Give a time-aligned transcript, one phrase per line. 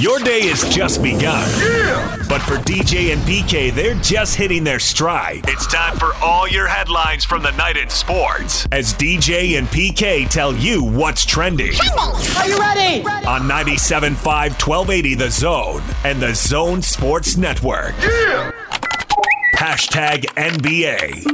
[0.00, 1.46] Your day has just begun.
[1.60, 2.16] Yeah!
[2.26, 5.42] But for DJ and PK, they're just hitting their stride.
[5.46, 10.26] It's time for all your headlines from the night in sports as DJ and PK
[10.26, 11.74] tell you what's trending.
[12.38, 13.04] Are you ready?
[13.26, 17.94] On 97.5 1280 The Zone and The Zone Sports Network.
[18.00, 18.52] Yeah!
[19.56, 21.24] Hashtag NBA.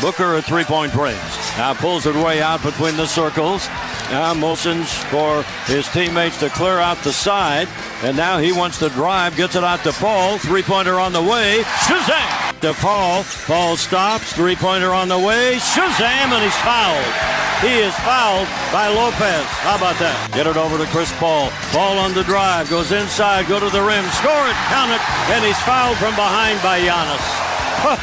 [0.00, 1.18] Booker a three point range.
[1.58, 3.68] Now pulls it way out between the circles.
[4.10, 7.68] Now motions for his teammates to clear out the side.
[8.02, 10.38] And now he wants to drive, gets it out to Paul.
[10.38, 11.62] Three pointer on the way.
[11.86, 12.60] Shazam!
[12.60, 13.24] To Paul.
[13.46, 14.32] Paul stops.
[14.32, 15.56] Three pointer on the way.
[15.56, 16.30] Shazam!
[16.30, 17.14] And he's fouled.
[17.60, 19.44] He is fouled by Lopez.
[19.64, 20.14] How about that?
[20.32, 21.50] Get it over to Chris Paul.
[21.72, 22.70] Paul on the drive.
[22.70, 23.48] Goes inside.
[23.48, 24.04] Go to the rim.
[24.20, 24.56] Score it.
[24.68, 25.02] Count it.
[25.34, 27.26] And he's fouled from behind by Giannis.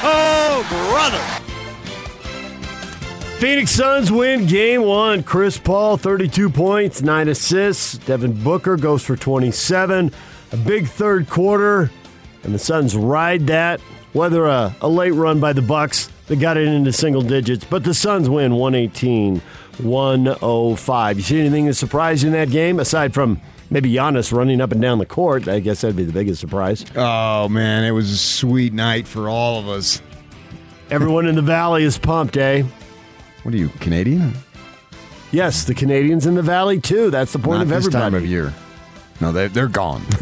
[0.04, 1.43] Oh, brother.
[3.44, 5.22] Phoenix Suns win game one.
[5.22, 7.98] Chris Paul, 32 points, nine assists.
[7.98, 10.14] Devin Booker goes for 27.
[10.54, 11.92] A big third quarter,
[12.44, 13.82] and the Suns ride that.
[14.14, 17.84] Whether a, a late run by the Bucks that got it into single digits, but
[17.84, 19.42] the Suns win 118
[19.80, 21.18] 105.
[21.18, 24.72] You see anything that surprised you in that game aside from maybe Giannis running up
[24.72, 25.50] and down the court?
[25.50, 26.86] I guess that'd be the biggest surprise.
[26.96, 30.02] Oh man, it was a sweet night for all of us.
[30.90, 32.64] Everyone in the Valley is pumped, eh?
[33.44, 34.34] What are you Canadian?
[35.32, 37.10] Yes, the Canadians in the Valley too.
[37.10, 38.04] That's the point Not of this everybody.
[38.04, 38.54] time of year.
[39.20, 40.04] No, they're they're gone.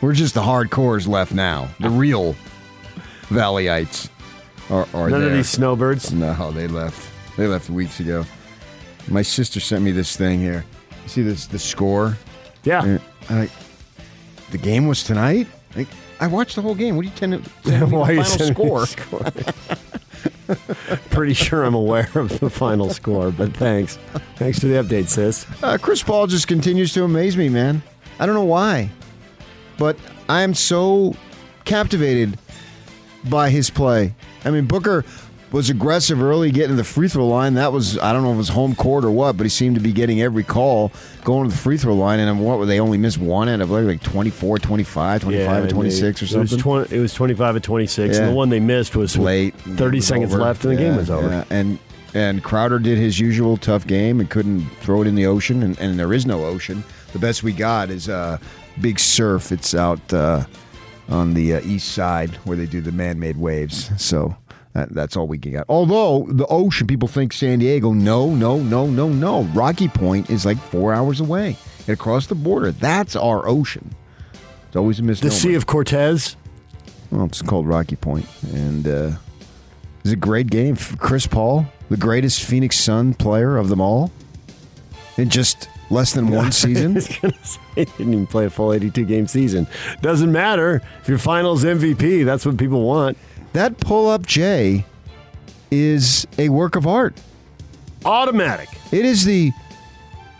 [0.00, 1.68] We're just the hardcores left now.
[1.80, 2.34] The real
[3.28, 4.08] Valleyites
[4.70, 5.30] are, are None there.
[5.30, 6.12] of these snowbirds.
[6.12, 7.08] No, they left.
[7.36, 8.24] They left weeks ago.
[9.08, 10.64] My sister sent me this thing here.
[11.02, 12.16] You see this the score?
[12.64, 12.84] Yeah.
[12.84, 13.48] And I
[14.50, 15.46] the game was tonight.
[15.76, 15.88] Like
[16.20, 16.96] I watched the whole game.
[16.96, 19.24] What do you tend to Why the final sending score?
[21.10, 23.98] Pretty sure I'm aware of the final score, but thanks.
[24.36, 25.46] Thanks for the update, sis.
[25.62, 27.82] Uh, Chris Paul just continues to amaze me, man.
[28.18, 28.90] I don't know why,
[29.78, 29.96] but
[30.28, 31.14] I am so
[31.64, 32.38] captivated
[33.24, 34.14] by his play.
[34.44, 35.04] I mean, Booker
[35.54, 37.54] was aggressive early getting to the free throw line.
[37.54, 39.76] That was, I don't know if it was home court or what, but he seemed
[39.76, 40.90] to be getting every call
[41.22, 42.18] going to the free throw line.
[42.18, 45.60] And what, were they only missed one out of like, like 24, 25, 25, or
[45.62, 46.62] and 26 or they- It was, something.
[46.62, 48.22] 20, it was 25 at 26, Yeah.
[48.22, 49.54] and the one they missed was late.
[49.54, 50.42] 30 was seconds over.
[50.42, 51.28] left, and the game was over.
[51.28, 51.44] yeah.
[51.50, 51.78] And
[52.14, 55.76] and Crowder did his usual tough game and couldn't throw it in the ocean, and,
[55.80, 56.84] and there is no ocean.
[57.12, 58.38] The best we got is uh,
[58.80, 59.50] big surf.
[59.50, 60.44] It's out uh,
[61.08, 63.90] on the uh, east side where they do the man-made waves.
[64.00, 64.36] So.
[64.74, 65.64] That, that's all we can get.
[65.68, 67.92] Although the ocean, people think San Diego.
[67.92, 69.42] No, no, no, no, no.
[69.54, 71.56] Rocky Point is like four hours away.
[71.86, 72.72] Across the border.
[72.72, 73.94] That's our ocean.
[74.66, 75.30] It's always a misnomer.
[75.30, 75.36] The.
[75.36, 76.36] Sea of Cortez.
[77.10, 79.10] Well, it's called Rocky Point, and uh,
[80.02, 80.76] it's a great game.
[80.76, 84.10] Chris Paul, the greatest Phoenix Sun player of them all,
[85.16, 86.94] in just less than one I season.
[86.94, 89.68] was going to say, he didn't even play a full 82 game season.
[90.02, 90.82] Doesn't matter.
[91.02, 93.16] If you're finals MVP, that's what people want.
[93.54, 94.84] That pull-up J
[95.70, 97.18] is a work of art.
[98.04, 98.68] Automatic.
[98.92, 99.52] It is the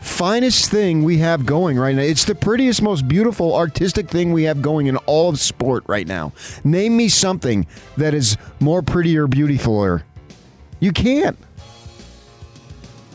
[0.02, 2.02] finest thing we have going right now.
[2.02, 6.06] It's the prettiest, most beautiful, artistic thing we have going in all of sport right
[6.06, 6.32] now.
[6.62, 7.66] Name me something
[7.96, 10.02] that is more pretty or beautifuler.
[10.78, 11.38] You can't.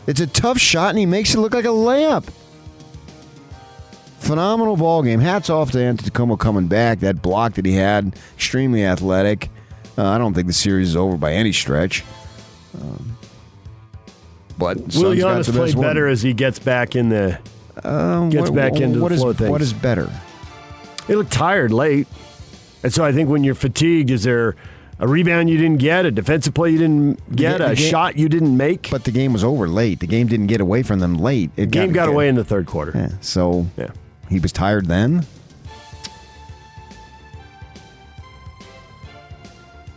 [0.06, 2.28] It's a tough shot, and he makes it look like a layup.
[4.18, 5.20] Phenomenal ball game.
[5.20, 7.00] Hats off to Antetokounmpo coming back.
[7.00, 9.48] That block that he had, extremely athletic.
[9.98, 12.04] Uh, I don't think the series is over by any stretch.
[12.80, 13.16] Um,
[14.58, 15.86] but Will got Giannis play one.
[15.86, 17.38] better as he gets back in the
[18.30, 19.50] gets What- back into the what is- flow of things?
[19.50, 20.08] What is better?
[21.06, 22.06] He looked tired late.
[22.82, 24.54] And so I think when you're fatigued, is there
[24.98, 28.16] a rebound you didn't get, a defensive play you didn't get, The a ga- shot
[28.16, 28.88] you didn't make?
[28.90, 30.00] But the game was over late.
[30.00, 31.50] The game didn't get away from them late.
[31.56, 32.92] It the game got away in the third quarter.
[32.94, 33.88] Yeah, so Yeah.
[34.28, 35.26] he was tired then.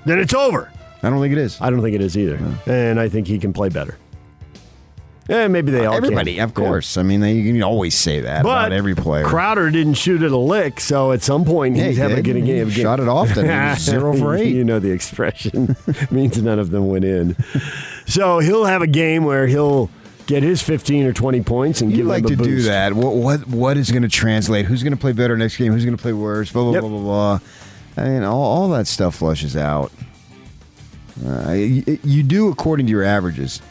[0.06, 0.72] Then it's over.
[1.02, 1.60] I don't think it is.
[1.62, 2.40] I don't think it is either.
[2.66, 3.98] And I think he can play better.
[5.30, 6.04] Yeah, maybe they all can.
[6.04, 6.54] Everybody, of Yeah.
[6.54, 6.98] course.
[6.98, 9.24] I mean, they, you can always say that But about every player.
[9.24, 12.22] Crowder didn't shoot it a lick, so at some point Yeah, he's he having a
[12.22, 12.70] good game.
[12.70, 13.46] Shot it often.
[13.46, 14.54] He was zero for eight.
[14.54, 15.78] you know the expression
[16.12, 17.38] means none of them went in.
[18.06, 19.90] So he'll have a game where he'll
[20.28, 22.94] get his 15 or 20 points and you give like to a do that.
[22.94, 24.66] What what what is going to translate?
[24.66, 25.72] Who's going to play better next game?
[25.72, 26.52] Who's going to play worse?
[26.52, 26.82] Blah blah Yep.
[26.82, 27.40] blah blah blah.
[27.98, 29.92] I mean, all, all that stuff flushes out.
[31.26, 33.62] Uh, you, you do according to your averages.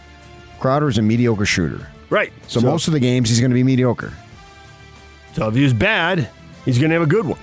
[0.60, 2.32] Crowder is a mediocre shooter, Right.
[2.46, 4.12] so, most of the games he's going to be mediocre.
[5.34, 6.28] So if he's bad,
[6.64, 7.40] he's going to have a good one.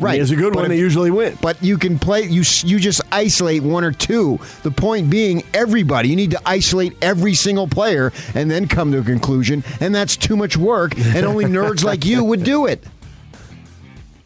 [0.00, 0.14] Right.
[0.14, 0.64] He has a good But one.
[0.64, 1.38] if- They usually win.
[1.40, 2.22] But you can play.
[2.22, 4.38] You you just isolate one or two.
[4.62, 6.08] The point being, everybody.
[6.10, 9.62] You need to isolate every single player and then come to a conclusion.
[9.80, 10.98] And that's too much work.
[10.98, 12.84] And only nerds like you would do it.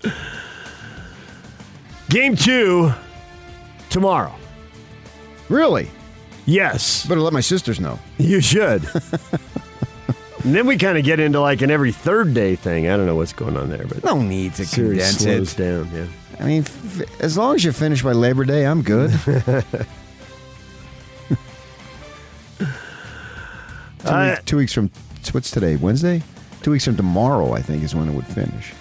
[2.12, 2.92] Game two
[3.88, 4.34] tomorrow.
[5.48, 5.88] Really?
[6.44, 7.98] Yes, Better let my sisters know.
[8.18, 8.84] you should.
[10.44, 12.86] and then we kind of get into like an every third day thing.
[12.88, 15.56] I don't know what's going on there, but No need to condense slows it.
[15.56, 15.88] down.
[15.94, 16.06] Yeah.
[16.38, 19.10] I mean, f- as long as you finish by Labor Day, I'm good.
[19.24, 19.42] two,
[24.04, 24.90] Uh, weeks, two weeks from
[25.32, 25.76] what's today?
[25.76, 26.22] Wednesday.
[26.62, 28.72] Two weeks from tomorrow, I think, is when it would finish.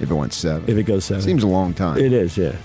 [0.00, 1.96] If it went seven, If it goes seven, seems a long time.
[1.98, 2.56] It is, yeah.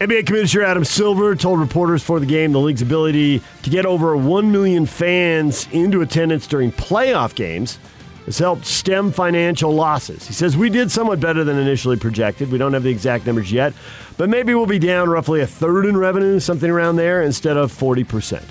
[0.00, 4.14] NBA Commissioner Adam Silver told reporters for the game the league's ability to get over
[4.14, 7.78] 1 million fans into attendance during playoff games
[8.26, 10.26] has helped stem financial losses.
[10.26, 12.50] He says, We did somewhat better than initially projected.
[12.52, 13.72] We don't have the exact numbers yet,
[14.18, 17.72] but maybe we'll be down roughly a third in revenue, something around there, instead of
[17.72, 18.42] 40%.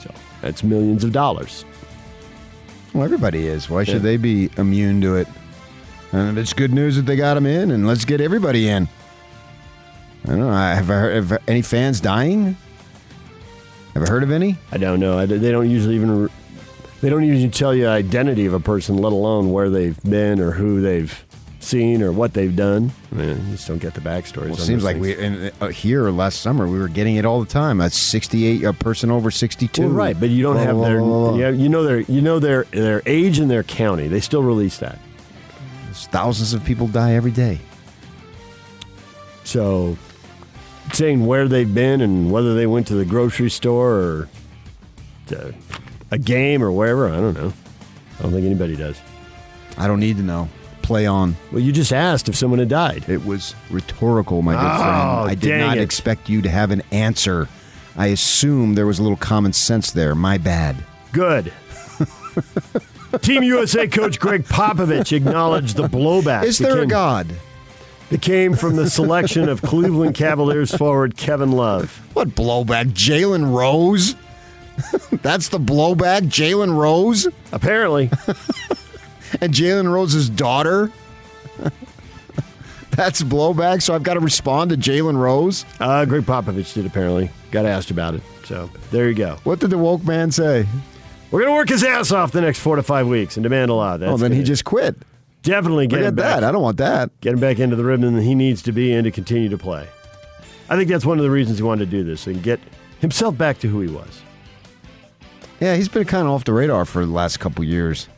[0.00, 1.64] So that's millions of dollars.
[2.92, 3.68] Well, everybody is.
[3.68, 3.98] Why should Yeah.
[4.00, 5.26] they be immune to it?
[6.12, 8.88] And it's good news that they got them in, and let's get everybody in.
[10.24, 10.50] I don't know.
[10.50, 12.56] Have I heard have any fans dying?
[13.94, 14.56] Have I heard of any?
[14.72, 15.18] I don't know.
[15.18, 16.30] I, they don't usually even
[17.00, 20.40] they don't usually tell you the identity of a person, let alone where they've been
[20.40, 21.24] or who they've
[21.60, 22.90] seen or what they've done.
[23.12, 24.50] I mean, you just don't get the backstories.
[24.50, 25.16] Well, it seems like things.
[25.18, 27.80] we in, uh, here last summer we were getting it all the time.
[27.80, 29.82] A sixty-eight, a person over sixty-two.
[29.82, 32.20] Well, right, but you don't Blah, have blah, their blah, yeah, you know their you
[32.22, 34.08] know their their age and their county.
[34.08, 34.98] They still release that.
[35.92, 37.60] Thousands of people die every day.
[39.44, 39.96] So
[40.92, 44.28] saying where they've been and whether they went to the grocery store or
[45.28, 45.54] to
[46.10, 47.52] a game or wherever, I don't know.
[48.18, 49.00] I don't think anybody does.
[49.76, 50.48] I don't need to know.
[50.82, 51.34] Play on.
[51.50, 53.08] Well, you just asked if someone had died.
[53.08, 54.76] It was rhetorical, my good Oh,
[55.24, 55.30] friend.
[55.30, 55.80] I did not it.
[55.80, 57.48] expect you to have an answer.
[57.96, 60.14] I assume there was a little common sense there.
[60.14, 60.76] My bad.
[61.12, 61.52] Good.
[63.22, 67.28] Team USA coach Gregg Popovich acknowledged the blowback Is there a God?
[68.14, 72.00] That came from the selection of Cleveland Cavaliers forward Kevin Love.
[72.14, 72.92] What blowback?
[72.92, 74.14] Jalen Rose?
[75.22, 76.20] That's the blowback?
[76.28, 77.26] Jalen Rose?
[77.50, 78.12] Apparently,
[79.40, 80.92] And Jalen Rose's daughter?
[82.90, 85.64] That's blowback, so I've got to respond to Jalen Rose?
[85.80, 86.86] uh, Gregg Popovich did.
[86.86, 88.22] Apparently, got asked about it.
[88.44, 89.38] So there you go.
[89.42, 90.68] What did the woke man say?
[91.32, 93.74] We're gonna work his ass off the next four to five weeks and demand a
[93.74, 93.98] lot.
[93.98, 94.96] That's oh, then he just quit.
[95.44, 96.40] Definitely get Look him back.
[96.40, 96.44] that.
[96.44, 97.18] I don't want that.
[97.20, 99.58] Get him back into the rhythm that he needs to be in to continue to
[99.58, 99.86] play.
[100.68, 102.58] I think that's one of the reasons he wanted to do this, and get
[103.00, 104.22] himself back to who he was.
[105.60, 108.08] Yeah, he's been kind of off the radar for the last couple years.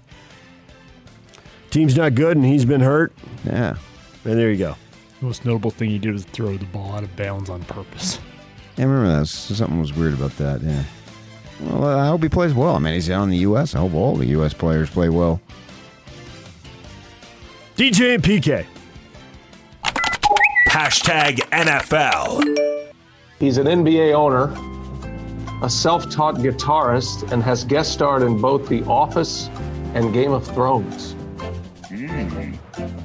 [1.70, 3.12] Team's not good, and he's been hurt.
[3.44, 3.76] Yeah.
[4.24, 4.76] And there you go.
[5.20, 8.18] The most notable thing he did was throw the ball out of bounds on purpose.
[8.76, 9.26] Yeah, I remember that.
[9.26, 10.84] Something was weird about that, yeah.
[11.60, 12.76] Well, I hope he plays well.
[12.76, 13.74] I mean, he's on the U.S.
[13.74, 14.52] I hope all the U.S.
[14.54, 15.40] players play well.
[17.76, 18.64] DJ and PK.
[20.68, 22.90] Hashtag NFL.
[23.38, 24.50] He's an NBA owner,
[25.62, 29.48] a self taught guitarist, and has guest starred in both The Office
[29.92, 31.12] and Game of Thrones.
[31.88, 32.54] Hmm.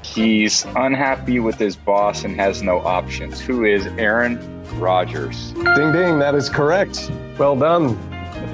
[0.05, 3.41] He's unhappy with his boss and has no options.
[3.41, 4.39] Who is Aaron
[4.79, 5.51] Rodgers?
[5.51, 7.11] Ding ding, that is correct.
[7.37, 7.97] Well done.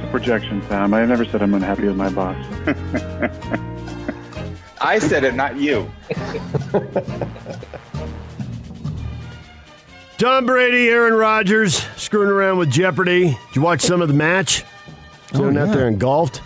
[0.10, 0.96] projection, Sam.
[0.96, 2.44] I never said I'm unhappy with my boss.
[4.88, 5.92] I said it, not you.
[10.18, 13.32] Tom Brady, Aaron Rodgers, screwing around with Jeopardy.
[13.32, 14.64] Did you watch some of the match?
[15.34, 15.76] Sitting out yeah.
[15.76, 16.42] there and golfed.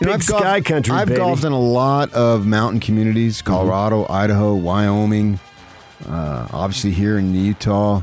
[0.00, 1.18] You know, Big I've golfed- sky country, I've baby.
[1.18, 5.40] golfed in a lot of mountain communities Colorado, Idaho, Wyoming,
[6.08, 8.02] uh, obviously here in Utah.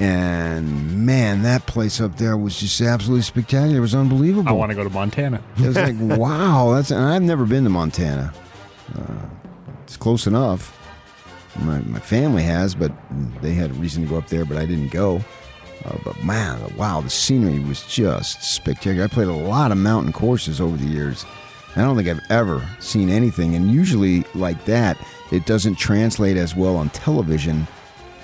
[0.00, 3.76] And man, that place up there was just absolutely spectacular.
[3.76, 4.48] It was unbelievable.
[4.48, 5.40] I want to go to Montana.
[5.56, 6.90] It was like, wow, that's.
[6.90, 8.34] And I've never been to Montana.
[8.96, 9.26] Uh,
[9.82, 10.78] it's close enough.
[11.60, 12.92] My, my family has, but
[13.40, 15.20] they had reason to go up there, but I didn't go.
[15.84, 19.04] Uh, but man, wow, the scenery was just spectacular.
[19.04, 21.24] I played a lot of mountain courses over the years.
[21.76, 24.96] I don't think I've ever seen anything, and usually like that,
[25.32, 27.66] it doesn't translate as well on television.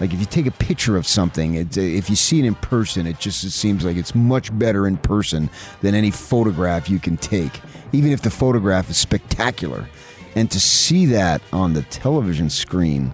[0.01, 3.07] Like if you take a picture of something, it, if you see it in person,
[3.07, 5.51] it just it seems like it's much better in person
[5.83, 7.61] than any photograph you can take,
[7.93, 9.87] even if the photograph is spectacular.
[10.37, 13.13] And to see that on the television screen,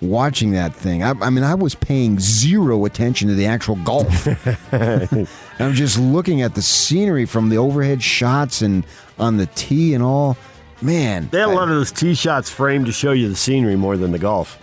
[0.00, 4.26] watching that thing, I, I mean, I was paying zero attention to the actual golf.
[4.72, 8.84] I'm just looking at the scenery from the overhead shots and
[9.18, 10.36] on the tee and all.
[10.82, 13.76] man, They had a lot of those tee shots framed to show you the scenery
[13.76, 14.58] more than the golf.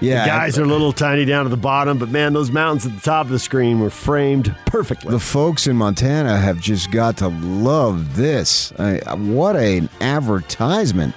[0.00, 2.86] Yeah, the guys are a little tiny down at the bottom, but man, those mountains
[2.86, 5.10] at the top of the screen were framed perfectly.
[5.10, 8.72] The folks in Montana have just got to love this.
[8.78, 11.14] I, what an advertisement!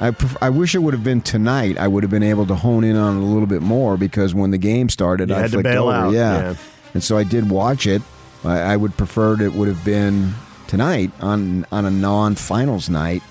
[0.00, 1.76] I pref- I wish it would have been tonight.
[1.76, 4.32] I would have been able to hone in on it a little bit more because
[4.34, 5.92] when the game started, You I had to bail over.
[5.92, 6.40] out, Yeah.
[6.50, 6.54] yeah.
[6.94, 8.00] and so I did watch it.
[8.44, 10.34] I, I would prefer it would have been
[10.68, 13.22] tonight on on a non-finals night.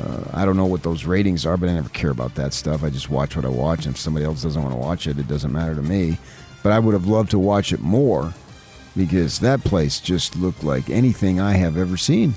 [0.00, 2.82] Uh, I don't know what those ratings are, but I never care about that stuff.
[2.82, 5.18] I just watch what I watch, and if somebody else doesn't want to watch it,
[5.18, 6.18] it doesn't matter to me.
[6.62, 8.32] But I would have loved to watch it more
[8.96, 12.34] because that place just looked like anything I have ever seen.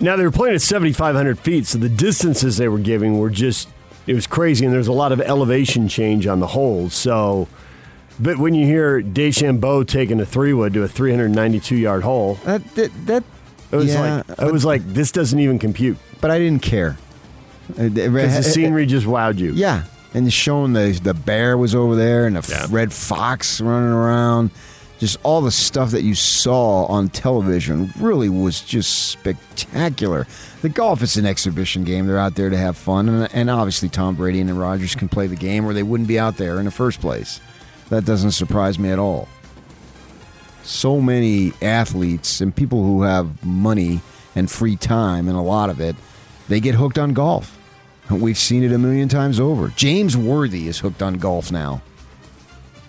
[0.00, 3.68] Now they were playing at 7,500 feet, so the distances they were giving were just,
[4.06, 6.94] it was crazy, and there's a lot of elevation change on the holes.
[6.94, 7.48] So,
[8.20, 12.64] but when you hear DeChambeau taking a three wood to a 392 yard hole, That
[12.74, 13.24] that, that
[13.70, 16.98] it was yeah, like, it was like, this doesn't even compute but I didn't care
[17.78, 19.52] uh, because the scenery just wowed you.
[19.52, 19.84] Yeah,
[20.14, 22.66] and showing the the bear was over there and the Yeah.
[22.70, 24.50] red fox running around,
[24.98, 30.26] just all the stuff that you saw on television really was just spectacular.
[30.62, 33.88] The golf is an exhibition game; they're out there to have fun, and, and obviously
[33.88, 36.58] Tom Brady and the Rodgers can play the game, or they wouldn't be out there
[36.58, 37.40] in the first place.
[37.90, 39.28] That doesn't surprise me at all.
[40.68, 44.02] So many athletes and people who have money
[44.34, 45.96] and free time, and a lot of it,
[46.48, 47.58] they get hooked on golf.
[48.10, 49.68] We've seen it a million times over.
[49.76, 51.80] James Worthy is hooked on golf now.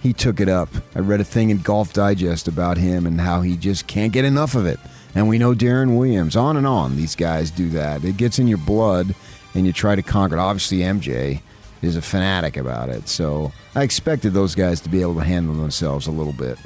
[0.03, 0.69] He took it up.
[0.93, 4.25] I read a thing in Golf Digest about him and how he just can't get
[4.25, 4.79] enough of it.
[5.15, 8.03] And we know Deron Williams, on and on, these guys do that.
[8.03, 9.15] It gets in your blood
[9.55, 10.39] and you try to conquer it.
[10.39, 11.41] Obviously, MJ
[11.81, 13.07] is a fanatic about it.
[13.07, 16.57] So I expected those guys to be able to handle themselves a little bit.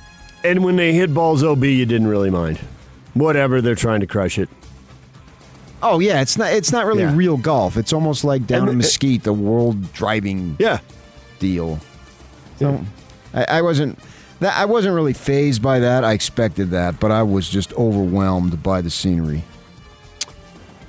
[0.43, 2.59] And when they hit balls OB, you didn't really mind.
[3.13, 4.50] Whatever, they're trying to crush it.
[5.81, 7.15] Oh yeah, it's not it's not really Yeah.
[7.15, 7.75] real golf.
[7.77, 10.79] It's almost like down And in the- Mesquite, the world driving Yeah.
[11.39, 11.79] deal.
[12.59, 12.83] So
[13.33, 14.00] I, I wasn't
[14.39, 16.03] that I wasn't really phased by that.
[16.05, 19.43] I expected that, but I was just overwhelmed by the scenery.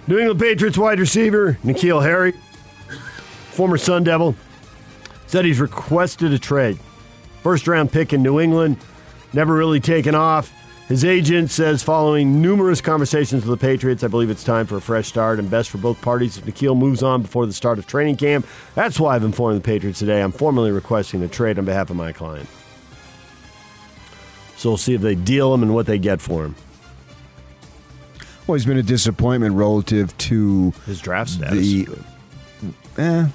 [0.06, 2.34] New England Patriots wide receiver N'Keal Harry,
[3.50, 4.36] former Sun Devil,
[5.26, 6.78] said he's requested a trade.
[7.42, 8.76] First round pick in New England,
[9.34, 10.52] never really taken off.
[10.88, 14.80] His agent says following numerous conversations with the Patriots, I believe it's time for a
[14.82, 17.86] fresh start and best for both parties if N'Keal moves on before the start of
[17.86, 18.46] training camp.
[18.74, 21.96] That's why I've informed the Patriots today I'm formally requesting a trade on behalf of
[21.96, 22.48] my client.
[24.56, 26.54] So we'll see if they deal him and what they get for him.
[28.46, 31.60] Well, he's been a disappointment relative to His draft status.
[31.60, 31.88] the.
[32.98, 33.26] Eh,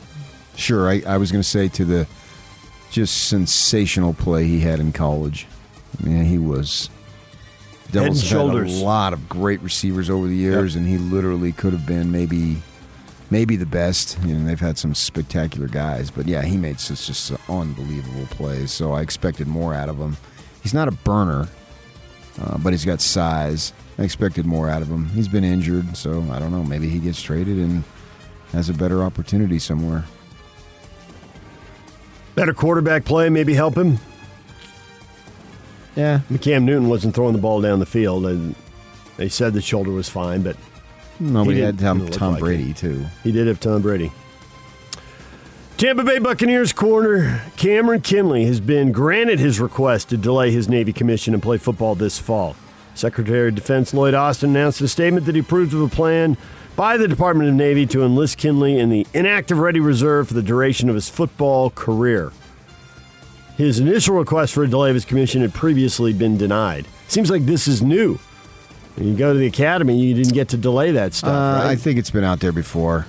[0.56, 0.88] sure.
[0.88, 2.08] I, I was going to say to the
[2.92, 5.48] just sensational play he had in college.
[5.98, 6.90] I mean, he was.
[7.92, 8.82] Devils and had shoulders.
[8.82, 12.62] a lot of great receivers over the years, and he literally could have been maybe,
[13.32, 14.18] maybe the best.
[14.24, 18.72] You know, they've had some spectacular guys, but yeah, he made such just unbelievable plays.
[18.72, 20.18] So I expected more out of him.
[20.62, 21.48] He's not a burner,
[22.40, 23.74] uh, but he's got size.
[23.98, 25.10] I expected more out of him.
[25.10, 26.64] He's been injured, so I don't know.
[26.64, 27.84] Maybe he gets traded and
[28.52, 30.06] has a better opportunity somewhere.
[32.36, 33.98] Better quarterback play, maybe help him.
[35.96, 38.56] Yeah, Cam Newton wasn't throwing the ball down the field, and
[39.18, 40.56] they said the shoulder was fine, but
[41.20, 43.06] nobody He had Tom, Tom like Brady too.
[43.24, 44.12] he did have Tom Brady.
[45.78, 50.92] Tampa Bay Buccaneers corner Cameron Kinley has been granted his request to delay his Navy
[50.92, 52.56] commission and play football this fall.
[52.96, 56.36] Secretary of Defense Lloyd Austin announced in a statement that he approved of a plan
[56.76, 60.44] by the Department of Navy to enlist Kinley in the inactive ready reserve for the
[60.44, 62.34] duration of his football career.
[63.60, 66.88] His initial request for a delay of his commission had previously been denied.
[67.10, 68.18] Seems like this is new.
[68.96, 71.30] When you go to the academy, you didn't get to delay that stuff.
[71.30, 71.72] Uh, right?
[71.72, 73.06] I think it's been out there before.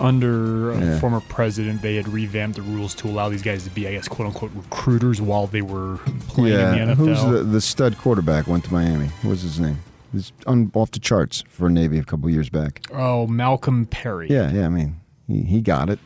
[0.00, 0.98] Under a Yeah.
[0.98, 4.08] former president, they had revamped the rules to allow these guys to be, I guess,
[4.08, 6.96] quote unquote, recruiters while they were playing in the NFL.
[6.96, 8.48] who's the, the stud quarterback?
[8.48, 9.06] Went to Miami.
[9.22, 9.78] What was his name?
[10.12, 12.82] He's on, off the charts for Navy a couple years back.
[12.92, 14.28] oh, Malcolm Perry.
[14.28, 14.66] Yeah, yeah.
[14.66, 14.96] I mean,
[15.28, 16.00] he, he got it.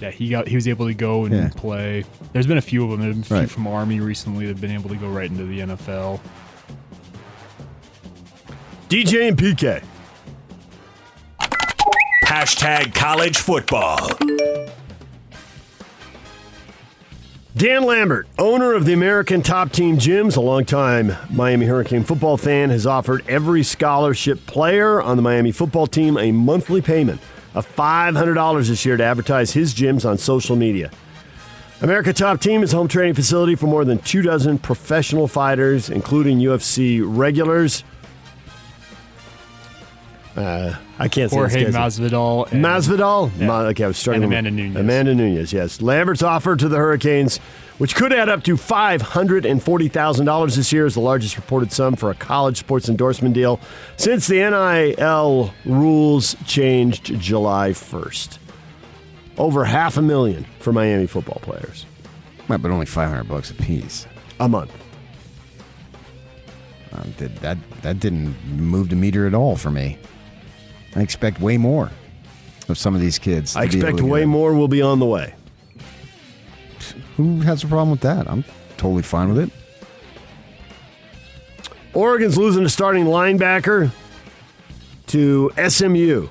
[0.00, 1.50] Yeah, he got he was able to go and Yeah.
[1.54, 2.04] play.
[2.32, 3.00] There's been a few of them.
[3.00, 3.50] There's been a few Right.
[3.50, 6.20] from Army recently that've been able to go right into the NFL.
[8.88, 9.82] DJ and PK.
[12.26, 13.98] Hashtag college football.
[17.56, 22.70] Dan Lambert, owner of the American Top Team Gyms, a longtime Miami Hurricane football fan,
[22.70, 27.20] has offered every scholarship player on the Miami football team a monthly payment
[27.54, 30.90] of $500 this year to advertise his gyms on social media.
[31.80, 35.90] America Top Team is a home training facility for more than two dozen professional fighters,
[35.90, 37.84] including UFC regulars.
[40.36, 42.50] Uh, I can't say Jorge this guy's- Masvidal.
[42.50, 43.30] and- Masvidal?
[43.38, 43.46] Yeah.
[43.46, 44.24] Ma- okay, I was struggling.
[44.24, 44.76] And with- Amanda Nunes.
[44.76, 45.80] Amanda Nunes, yes.
[45.80, 47.38] Lambert's offer to the Hurricanes,
[47.78, 52.14] which could add up to $540,000 this year, is the largest reported sum for a
[52.14, 53.60] college sports endorsement deal
[53.96, 58.38] since the NIL rules changed July 1st.
[59.36, 61.86] Over half a million for Miami football players
[62.48, 64.06] Right, but only 500 bucks a piece.
[64.38, 64.72] a month.
[66.92, 69.98] Um, did, that that didn't move the meter at all for me.
[70.94, 71.90] I expect way more
[72.68, 73.56] of some of these kids.
[73.56, 75.34] I to be able expect way more will be on the way.
[77.16, 78.28] Who has a problem with that?
[78.28, 78.44] I'm
[78.76, 79.50] totally fine with it.
[81.94, 83.90] Oregon's losing a starting linebacker
[85.08, 86.28] to SMU.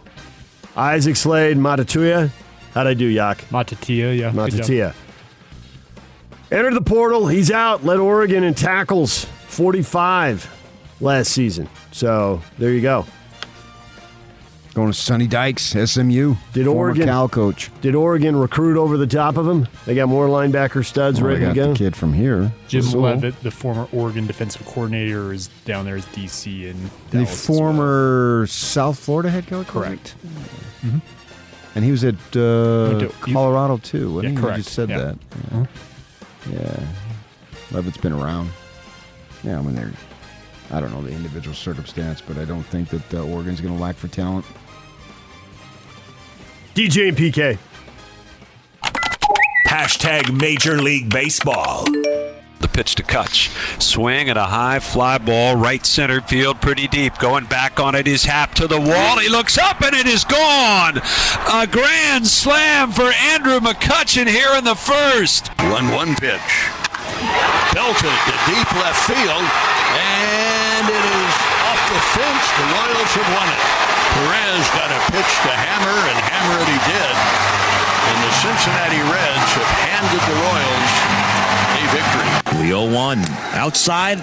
[0.75, 2.29] Isaac Slade Matatuya.
[2.73, 3.37] How'd I do, Yak?
[3.49, 4.31] Matatia, yeah.
[4.31, 4.95] good job.
[6.51, 7.27] Entered the portal.
[7.27, 7.83] He's out.
[7.83, 10.49] Led Oregon in tackles 45
[10.99, 11.69] last season.
[11.91, 13.05] So there you go.
[14.74, 16.36] Going to Sonny Dykes, SMU.
[16.51, 17.70] Did Oregon- Cal coach?
[17.82, 19.68] Did Oregon recruit over the top of him?
[19.86, 21.68] They got more linebacker studs Well, ready they to go.
[21.74, 22.51] the kid from here.
[22.68, 23.13] Jim Sewell.
[23.13, 26.75] Leavitt, the former Oregon defensive coordinator, is down there as DC in
[27.12, 27.58] The Dallas as well.
[27.60, 29.68] former South Florida head coach?
[29.68, 30.15] Correct.
[31.75, 34.08] And he was at uh, Colorado too.
[34.10, 34.42] Yeah, Wasn't he?
[34.42, 34.58] correct.
[34.58, 34.98] You just said Yeah.
[34.98, 35.18] that.
[35.51, 35.65] Yeah.
[36.51, 36.86] yeah.
[37.72, 38.50] Leavitt's been around.
[39.44, 39.92] Yeah, I mean, they're,
[40.72, 43.80] I don't know the individual circumstance, but I don't think that uh, Oregon's going to
[43.82, 44.46] lack for talent.
[46.75, 47.60] DJ and PK.
[49.68, 51.86] Hashtag Major League Baseball.
[51.86, 53.51] The pitch to Kutch.
[53.80, 57.20] Swing and a high fly ball, right center field, pretty deep.
[57.20, 59.20] Going back on it is Happ to the wall.
[59.20, 60.98] He looks up and it is gone.
[61.53, 65.50] A grand slam for Andrew McCutchen here in the first.
[65.60, 66.51] 1 1 pitch.
[67.74, 69.46] Belted to deep left field,
[69.94, 71.34] and it is
[71.70, 72.46] off the fence.
[72.58, 73.82] The Royals have won it.
[74.13, 77.15] Perez got a pitch to hammer, and hammer it he did.
[78.03, 80.93] And the Cincinnati Reds have handed the Royals
[81.74, 82.29] a victory.
[82.62, 83.20] The 0 1.
[83.58, 84.20] Outside,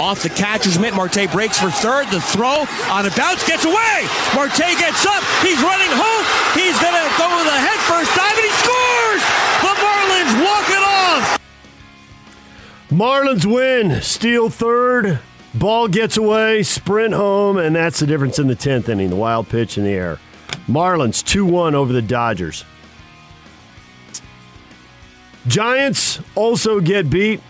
[0.00, 0.94] off the catcher's mitt.
[0.94, 2.08] Marte breaks for third.
[2.08, 4.04] The throw on a bounce gets away.
[4.34, 5.22] Marte gets up.
[5.40, 6.24] He's running home.
[6.52, 9.22] He's going to go with a head first dive, and he scores!
[9.64, 11.40] The Marlins walk it off.
[12.90, 14.02] Marlins win.
[14.02, 15.20] Steal third.
[15.54, 16.62] Ball gets away.
[16.62, 17.56] Sprint home.
[17.58, 19.10] And that's the difference in the 10th inning.
[19.10, 20.18] The wild pitch in the air.
[20.68, 22.64] Marlins 2 1 over the Dodgers.
[25.46, 27.40] Giants also get beat.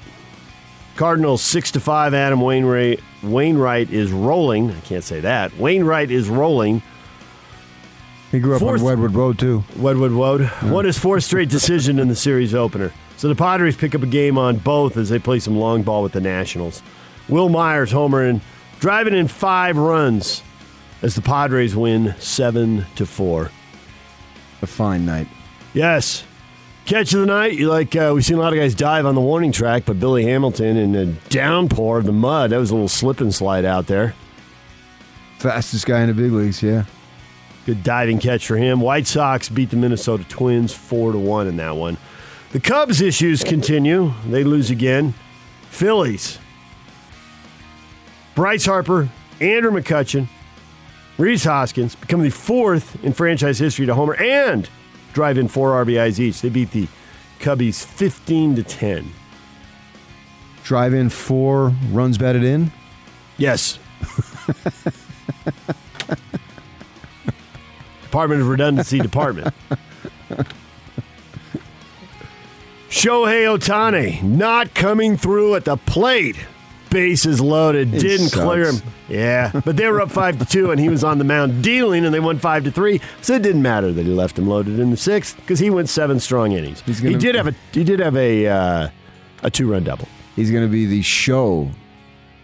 [0.96, 2.14] Cardinals 6 to 5.
[2.14, 4.70] Adam Wainwright, Wainwright is rolling.
[4.70, 5.56] I can't say that.
[5.58, 6.82] Wainwright is rolling.
[8.30, 9.64] He grew up Fourth- on Wedwood Road too.
[9.76, 10.48] Wedwood Road.
[10.62, 12.92] won his fourth straight decision in the series opener.
[13.16, 16.02] So the Padres pick up a game on both as they play some long ball
[16.02, 16.82] with the Nationals.
[17.30, 18.40] Wil Myers homer and
[18.80, 20.42] driving in five runs
[21.02, 23.50] as the Padres win seven to four.
[24.62, 25.28] A fine night.
[25.72, 26.24] Yes.
[26.84, 27.54] Catch of the night.
[27.54, 30.00] You like uh, we've seen a lot of guys dive on the warning track, but
[30.00, 32.50] Billy Hamilton in a downpour of the mud.
[32.50, 34.14] That was a little slip and slide out there.
[35.38, 36.84] Fastest guy in the big leagues, yeah.
[37.64, 38.80] Good diving catch for him.
[38.80, 41.96] White Sox beat the Minnesota Twins four to one in that one.
[42.52, 44.12] The Cubs issues continue.
[44.26, 45.14] They lose again.
[45.70, 46.38] Phillies.
[48.40, 50.26] Bryce Harper, Andrew McCutchen,
[51.18, 54.66] Rhys Hoskins become the fourth in franchise history to homer and
[55.12, 56.40] drive in four RBIs each.
[56.40, 56.88] They beat the
[57.38, 59.12] Cubbies 15 to 10.
[60.64, 62.72] Drive in four runs batted in.
[63.36, 63.78] Yes.
[68.04, 69.54] Department of Redundancy Department.
[72.88, 76.38] Shohei Ohtani not coming through at the plate.
[76.90, 78.42] Bases loaded, It didn't sucks.
[78.44, 78.82] clear him.
[79.08, 82.04] Yeah, but they were up five to two, and he was on the mound dealing,
[82.04, 83.00] and they won five to three.
[83.22, 85.88] So it didn't matter that he left him loaded in the sixth because he went
[85.88, 86.80] seven strong innings.
[86.82, 88.88] He's he gonna- did have a he did have a uh,
[89.42, 90.08] a two run double.
[90.36, 91.70] He's going to be the show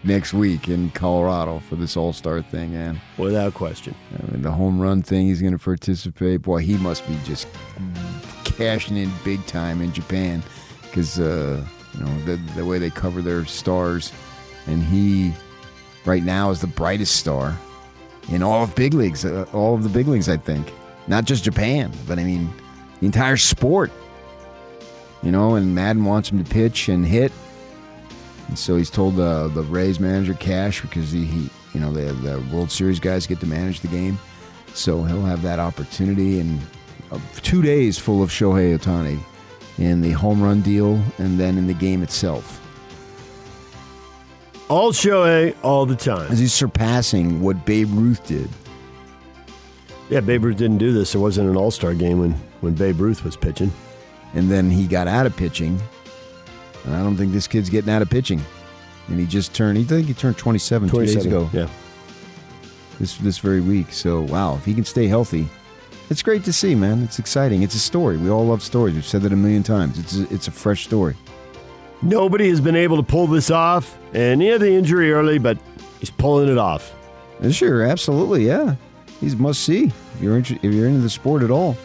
[0.03, 3.95] next week in Colorado for this All Star thing, and without question.
[4.17, 6.41] I mean, the home run thing, he's going to participate.
[6.43, 7.47] Boy, he must be just
[8.43, 10.43] cashing in big time in Japan
[10.83, 14.11] because uh, you know the the way they cover their stars,
[14.67, 15.33] and he
[16.05, 17.57] right now is the brightest star
[18.29, 20.71] in all of big leagues, uh, all of the big leagues, I think.
[21.07, 22.49] Not just Japan, but I mean
[22.99, 23.91] the entire sport.
[25.23, 27.31] You know, and Maddon wants him to pitch and hit.
[28.47, 32.13] And so he's told the the Rays manager Cash because he, he you know the
[32.13, 34.19] the World Series guys get to manage the game,
[34.73, 36.61] so he'll have that opportunity and
[37.11, 39.19] uh, two days full of Shohei Ohtani
[39.77, 42.66] in the home run deal and then in the game itself.
[44.69, 46.35] All Shohei all the time.
[46.35, 48.49] He's surpassing what Babe Ruth did
[50.09, 51.13] Yeah, Babe Ruth didn't do this.
[51.13, 53.71] There wasn't an All Star game when when Babe Ruth was pitching.
[54.33, 55.79] And then he got out of pitching.
[56.85, 58.41] And I don't think this kid's getting out of pitching.
[59.07, 59.77] And he just turned.
[59.77, 61.49] He I think he turned 27, two days ago.
[61.53, 61.69] Yeah.
[62.99, 63.91] This this very week.
[63.93, 65.47] So wow, if he can stay healthy,
[66.09, 67.03] it's great to see, man.
[67.03, 67.63] It's exciting.
[67.63, 68.17] It's a story.
[68.17, 68.95] We all love stories.
[68.95, 69.97] We've said that a million times.
[69.97, 71.15] It's a, it's a fresh story.
[72.01, 75.57] Nobody has been able to pull this off, and he had the injury early, but
[75.99, 76.93] he's pulling it off.
[77.51, 78.75] Sure, absolutely, yeah.
[79.19, 81.75] He's must see if you're inter- if you're into the sport at all.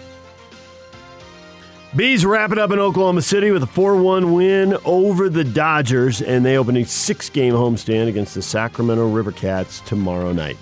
[1.94, 6.22] Bees wrap it up in Oklahoma City with a 4 1 win over the Dodgers,
[6.22, 10.57] and they open a six game homestand against the Sacramento River Cats tomorrow night.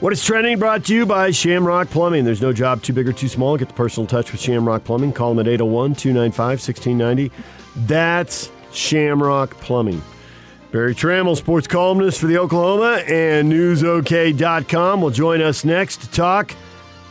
[0.00, 2.26] What is trending brought to you by Shamrock Plumbing.
[2.26, 3.56] There's no job too big or too small.
[3.56, 5.14] Get the personal touch with Shamrock Plumbing.
[5.14, 7.32] Call them at 801 295 1690.
[7.86, 10.02] That's Shamrock Plumbing.
[10.70, 16.54] Berry Tramel, sports columnist for the Oklahoman and NewsOK.com, will join us next to talk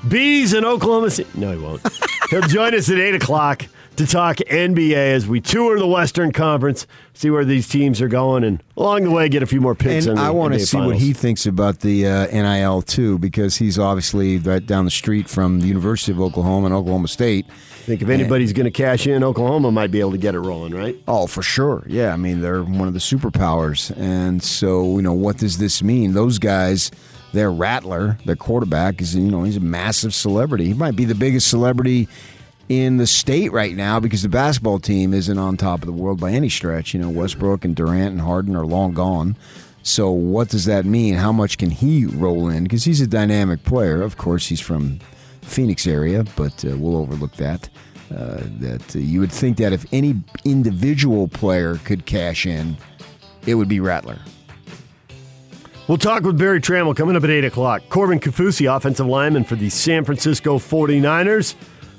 [0.07, 1.29] bees in Oklahoma City.
[1.33, 1.81] No, he won't.
[2.29, 3.65] He'll join us at 8 o'clock
[3.97, 8.43] to talk NBA as we tour the Western Conference, see where these teams are going,
[8.43, 10.05] and along the way, get a few more picks.
[10.05, 13.57] And the I want to see what he thinks about the uh, NIL too, because
[13.57, 17.45] he's obviously right down the street from the University of Oklahoma and Oklahoma State.
[17.47, 20.39] I think if anybody's going to cash in, Oklahoma might be able to get it
[20.39, 20.97] rolling, right?
[21.07, 21.83] Oh, for sure.
[21.87, 25.83] Yeah, I mean they're one of the superpowers, and so you know what does this
[25.83, 26.13] mean?
[26.13, 26.89] Those guys,
[27.33, 30.65] their Rattler, their quarterback is you know he's a massive celebrity.
[30.65, 32.07] He might be the biggest celebrity
[32.69, 36.19] in the state right now because the basketball team isn't on top of the world
[36.19, 36.93] by any stretch.
[36.93, 39.35] You know Westbrook and Durant and Harden are long gone.
[39.83, 41.13] So what does that mean?
[41.15, 42.63] How much can he roll in?
[42.63, 44.01] Because he's a dynamic player.
[44.01, 44.99] Of course, he's from
[45.43, 47.69] Phoenix area, but uh, we'll overlook that.
[48.11, 52.77] Uh, that uh, you would think that if any individual player could cash in,
[53.45, 54.19] it would be Rattler.
[55.87, 57.83] We'll talk with Berry Tramel coming up at 8 o'clock.
[57.89, 61.53] Corbin Kaufusi, offensive lineman for the San Francisco 49ers,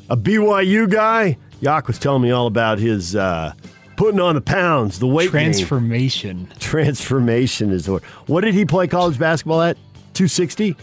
[0.09, 1.39] a BYU guy.
[1.61, 3.53] Yak was telling me all about his uh,
[3.97, 5.53] putting on the pounds, the weight gain.
[5.53, 6.49] Transformation.
[6.59, 8.05] Transformation is the word.
[8.27, 9.77] What did he play college basketball at?
[10.15, 10.77] 260?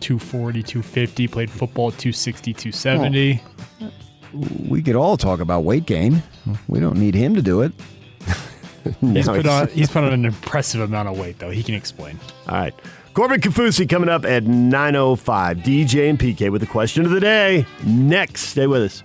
[0.00, 3.42] 240, 250, played football at 260, 270.
[4.68, 6.22] We could all talk about weight gain.
[6.68, 7.72] We don't need him to do it.
[9.00, 11.50] He's, put on, he's put on an impressive amount of weight, though.
[11.50, 12.18] He can explain.
[12.48, 12.74] All right.
[13.14, 15.62] Corbin Kaufusi coming up at 9.05.
[15.62, 17.64] DJ and PK with the question of the day.
[17.84, 18.40] Next.
[18.42, 19.04] Stay with us.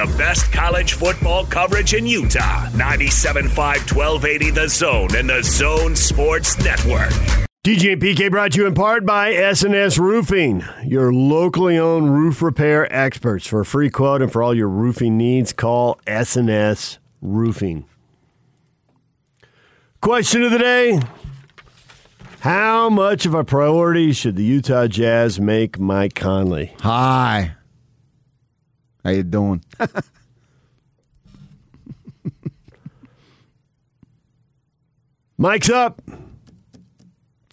[0.17, 2.67] best college football coverage in Utah.
[2.69, 7.11] 97.5 1280 The Zone and the Zone Sports Network.
[7.63, 12.41] DJ and PK brought to you in part by SNS Roofing, your locally owned roof
[12.41, 13.45] repair experts.
[13.45, 17.85] For a free quote and for all your roofing needs, call SNS Roofing.
[20.01, 20.99] Question of the day
[22.39, 26.73] How much of a priority should the Utah Jazz make Mike Conley?
[26.79, 27.51] Hi.
[29.03, 29.63] How you doing?
[35.37, 36.01] Mike's up.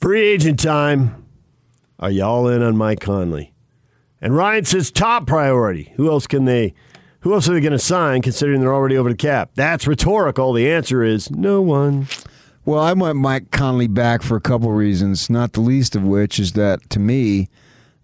[0.01, 1.25] Free agent time.
[1.99, 3.53] Are y'all in on Mike Conley?
[4.21, 5.93] And Ryan says top priority.
[5.97, 6.75] Who else can they?
[7.21, 8.23] Who else are they going to sign?
[8.23, 9.51] Considering they're already over the cap.
[9.55, 10.53] That's rhetorical.
[10.53, 12.09] The answer is no one.
[12.65, 16.39] Well, I want Mike Conley back for a couple reasons, not the least of which
[16.39, 17.49] is that to me,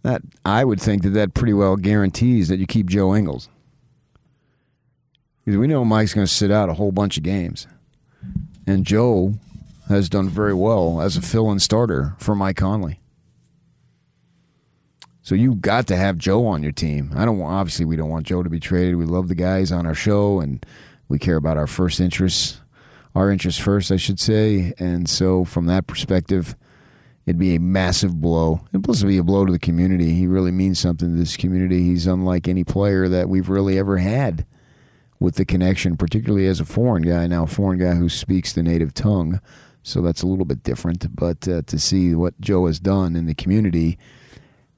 [0.05, 3.49] that I would think that that pretty well guarantees that you keep Joe Ingles.
[5.45, 7.67] Because we know Mike's going to sit out a whole bunch of games.
[8.67, 9.35] And Joe
[9.89, 13.01] has done very well as a fill-in starter for Mike Conley.
[15.23, 17.13] So you got to have Joe on your team.
[17.17, 18.97] I don't want, obviously we don't want Joe to be traded.
[18.97, 20.65] We love the guys on our show and
[21.09, 22.61] we care about our first interests,
[23.15, 24.75] our interests first, I should say.
[24.79, 26.57] And so from that perspective,
[27.27, 28.61] it'd be a massive blow.
[28.73, 30.13] And plus it'd be a blow to the community.
[30.13, 31.83] He really means something to this community.
[31.83, 34.47] He's unlike any player that we've really ever had
[35.19, 38.63] with the connection, particularly as a foreign guy, now a foreign guy who speaks the
[38.63, 39.41] native tongue.
[39.83, 41.15] So that's a little bit different.
[41.15, 43.99] But uh, to see what Joe has done in the community,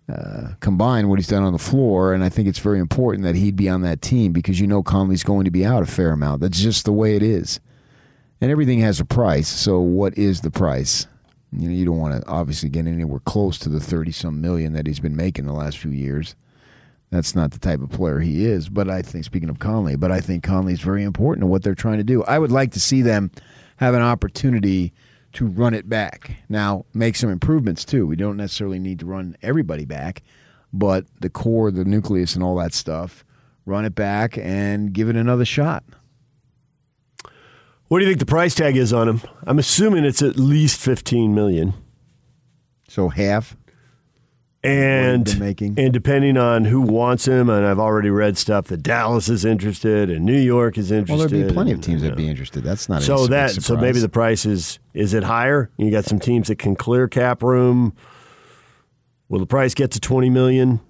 [0.08, 3.34] uh, combine what he's done on the floor, and I think it's very important that
[3.34, 6.10] he'd be on that team because you know Conley's going to be out a fair
[6.12, 6.42] amount.
[6.42, 7.60] That's just the way it is.
[8.40, 9.48] And everything has a price.
[9.48, 11.06] So, what is the price?
[11.56, 14.72] You know, you don't want to obviously get anywhere close to the thirty some million
[14.74, 16.36] that he's been making the last few years.
[17.10, 18.68] That's not the type of player he is.
[18.68, 21.74] But I think, speaking of Conley, but I think Conley's very important to what they're
[21.74, 22.22] trying to do.
[22.24, 23.30] I would like to see them
[23.76, 24.92] have an opportunity
[25.34, 26.36] to run it back.
[26.48, 28.06] Now, make some improvements too.
[28.06, 30.22] We don't necessarily need to run everybody back,
[30.72, 33.24] but the core, the nucleus, and all that stuff,
[33.66, 35.84] run it back and give it another shot.
[37.88, 39.20] What do you think the price tag is on him?
[39.46, 41.74] I'm assuming it's at least 15 million.
[42.88, 43.56] So half
[44.66, 45.78] and making.
[45.78, 50.10] and depending on who wants him, and I've already read stuff that Dallas is interested
[50.10, 51.18] and New York is interested.
[51.18, 52.64] Well, there'd be plenty of teams you that'd be interested.
[52.64, 55.70] That's not a so that so maybe the price is is it higher?
[55.76, 57.94] You got some teams that can clear cap room.
[59.28, 60.80] Will the price get to 20 million?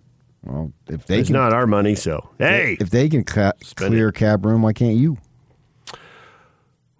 [0.42, 4.44] Well, if they it's not our money, so hey, if they can ca- clear cap
[4.46, 5.18] room, why can't you?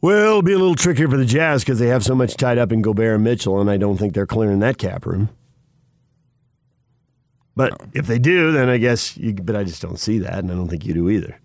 [0.01, 2.59] Well, it'll be a little trickier for the Jazz because they have so much tied
[2.59, 5.31] up in Gobert and Mitchell, and I don't think they're clearing that cap room.
[7.57, 9.33] But if they do, then I guess you.
[9.33, 11.41] But I just don't see that, and I don't think you do either.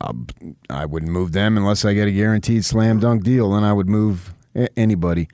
[0.00, 0.26] Um,
[0.70, 3.52] I wouldn't move them unless I get a guaranteed slam dunk deal.
[3.52, 4.34] Then I would move
[4.76, 5.28] anybody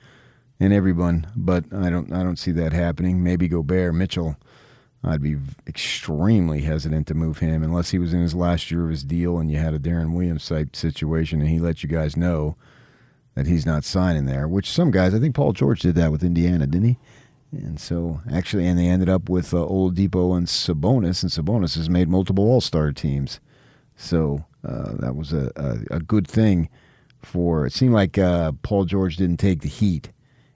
[0.59, 1.27] and everyone.
[1.37, 2.11] But I don't.
[2.11, 3.23] I don't see that happening.
[3.23, 4.35] Maybe Gobert, Mitchell.
[5.07, 8.89] I'd be extremely hesitant to move him unless he was in his last year of
[8.89, 12.17] his deal and you had a Deron Williams type situation and he let you guys
[12.17, 12.55] know
[13.35, 14.47] that he's not signing there.
[14.47, 16.97] Which some guys, I think Paul George did that with Indiana, didn't he?
[17.51, 21.89] And so actually, and they ended up with uh, Depot and Sabonis, and Sabonis has
[21.89, 23.39] made multiple All Star teams.
[23.95, 26.69] So uh, that was a, a, a good thing
[27.21, 27.65] for.
[27.65, 30.11] It seemed like uh, Paul George didn't take the heat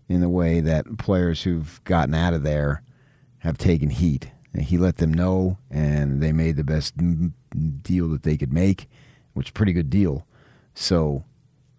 [0.10, 2.84] in the way that players who've gotten out of there
[3.40, 4.32] have taken heat.
[4.60, 6.96] He let them know, and they made the best
[7.84, 8.90] deal that they could make,
[9.34, 10.26] which is a pretty good deal.
[10.74, 11.24] So,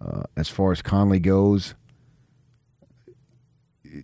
[0.01, 1.75] uh, as far as Conley goes,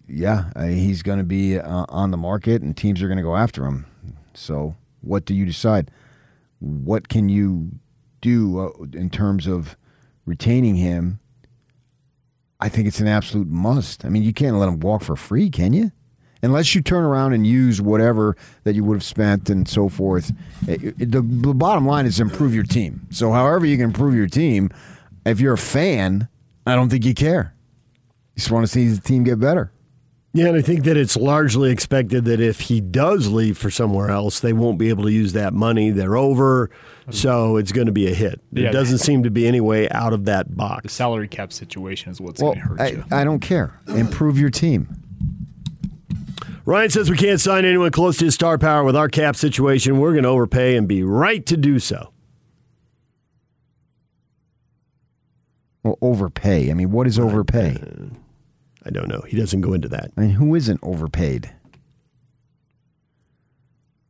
[0.06, 3.22] yeah, uh, he's going to be uh, on the market, and teams are going to
[3.22, 3.86] go after him.
[4.34, 5.90] So, what do you decide?
[6.58, 7.70] What can you
[8.20, 9.76] do uh, in terms of
[10.26, 11.20] retaining him?
[12.60, 14.04] I think it's an absolute must.
[14.04, 15.92] I mean, you can't let him walk for free, can you?
[16.42, 20.32] Unless you turn around and use whatever that you would have spent and so forth.
[20.66, 23.06] It- it- the, the bottom line is improve your team.
[23.10, 24.70] So, however you can improve your team,
[25.26, 26.28] if you're a fan,
[26.66, 27.54] I don't think you care.
[28.34, 29.72] You just want to see the team get better.
[30.34, 34.10] Yeah, and I think that it's largely expected that if he does leave for somewhere
[34.10, 35.90] else, they won't be able to use that money.
[35.90, 36.70] They're over,
[37.10, 38.38] so it's going to be a hit.
[38.52, 38.68] Yeah.
[38.68, 40.82] It doesn't seem to be any way out of that box.
[40.84, 43.04] The salary cap situation is what's Well, going to hurt I, you.
[43.10, 43.80] I don't care.
[43.88, 44.86] Improve your team.
[46.68, 49.98] Ryan says we can't sign anyone close to his star power with our cap situation.
[49.98, 52.12] We're going to overpay and be right to do so.
[55.82, 56.70] Well, overpay.
[56.70, 57.78] I mean, what is overpay?
[57.82, 58.14] Uh,
[58.84, 59.22] I don't know.
[59.26, 60.10] He doesn't go into that.
[60.14, 61.50] I mean, who isn't overpaid?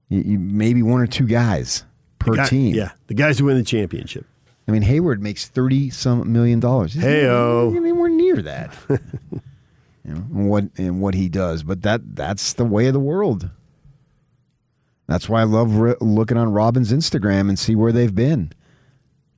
[0.09, 1.85] You, you, maybe one or two guys
[2.18, 2.75] per Guy- team.
[2.75, 4.27] Yeah, the guys who win the championship.
[4.66, 6.94] I mean, Hayward makes thirty some million dollars.
[6.94, 7.71] Hey-o.
[7.71, 8.75] not anywhere near that.
[10.09, 13.01] you know and what and what he does, but that that's the way of the
[13.01, 13.51] world.
[15.07, 18.53] That's why I love re- looking on Robin's Instagram and see where they've been.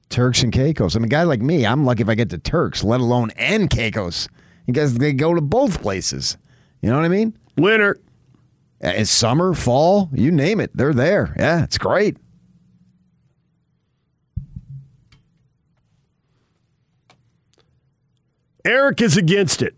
[0.09, 0.97] Turks and Caicos.
[0.97, 3.31] I mean, a guy like me, I'm lucky if I get to Turks, let alone
[3.37, 4.29] and Caicos.
[4.67, 6.37] Because they go to both places.
[6.83, 7.37] You know what I mean?
[7.57, 7.99] Winter.
[8.81, 10.71] It's summer, fall, you name it.
[10.75, 11.35] They're there.
[11.37, 12.17] Yeah, it's great.
[18.65, 19.75] Eric is against it.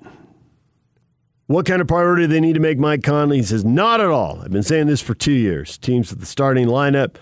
[1.53, 3.37] What kind of priority they need to make Mike Conley?
[3.37, 4.41] He says, not at all.
[4.43, 5.77] I've been saying this for two years.
[5.77, 7.17] Teams with the starting lineup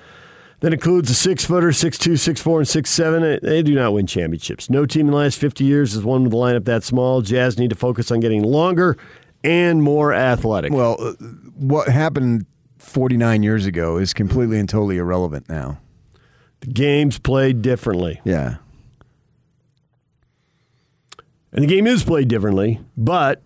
[0.61, 3.41] that includes a six footer, six two, six four, and six seven.
[3.43, 4.71] They do not win championships.
[4.71, 7.23] No team in the last 50 years has won with a lineup that small.
[7.23, 8.97] Jazz need to focus on getting longer
[9.43, 10.73] and more athletic.
[10.73, 11.15] Well, uh,
[11.57, 12.47] what happened
[12.79, 15.81] 49 years ago is completely and totally irrelevant now.
[16.61, 18.21] The game's played differently.
[18.23, 18.59] Yeah.
[21.53, 23.43] And the game is played differently, but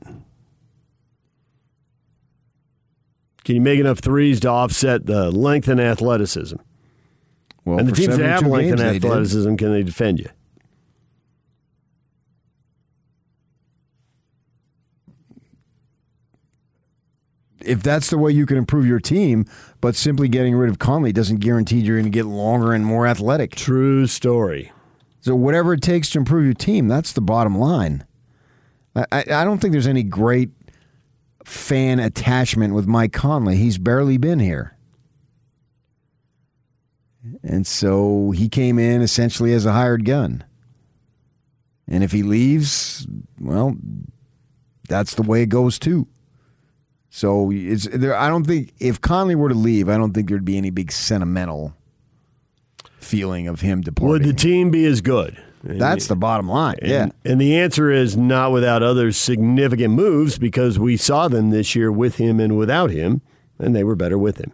[3.44, 6.56] can you make enough threes to offset the length and athleticism?
[7.64, 9.04] Well, and the teams that have 72 length and they did.
[9.04, 10.28] athleticism, can they defend you?
[17.60, 19.46] If that's the way you can improve your team,
[19.80, 23.06] but simply getting rid of Conley doesn't guarantee you're going to get longer and more
[23.06, 23.54] athletic.
[23.54, 24.70] True story.
[25.20, 28.04] So whatever it takes to improve your team, that's the bottom line.
[28.94, 30.50] I I don't think there's any great
[31.44, 33.56] fan attachment with Mike Conley.
[33.56, 34.76] He's barely been here.
[37.42, 40.44] And so he came in essentially as a hired gun.
[41.86, 43.06] And if he leaves,
[43.38, 43.76] well,
[44.88, 46.06] that's the way it goes too.
[47.10, 48.16] So it's there.
[48.16, 50.90] I don't think if Conley were to leave, I don't think there'd be any big
[50.90, 51.74] sentimental
[52.98, 54.10] feeling of him departing.
[54.10, 55.40] Would the team be as good?
[55.66, 56.76] That's the bottom line.
[56.82, 57.08] And, yeah.
[57.24, 61.90] And the answer is not without other significant moves because we saw them this year
[61.90, 63.22] with him and without him,
[63.58, 64.52] and they were better with him.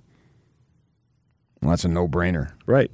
[1.61, 2.53] Well, that's a no brainer.
[2.65, 2.91] Right.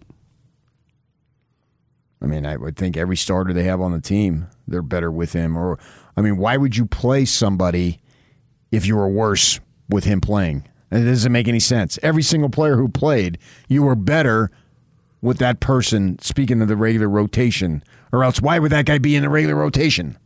[2.22, 5.34] I mean, I would think every starter they have on the team, they're better with
[5.34, 5.56] him.
[5.56, 5.78] Or,
[6.16, 7.98] I mean, why would you play somebody
[8.72, 10.66] if you were worse with him playing?
[10.90, 11.98] It doesn't make any sense.
[12.02, 14.50] Every single player who played, you were better
[15.20, 17.82] with that person, speaking of the regular rotation,
[18.16, 20.16] or else why would that guy be in the regular rotation?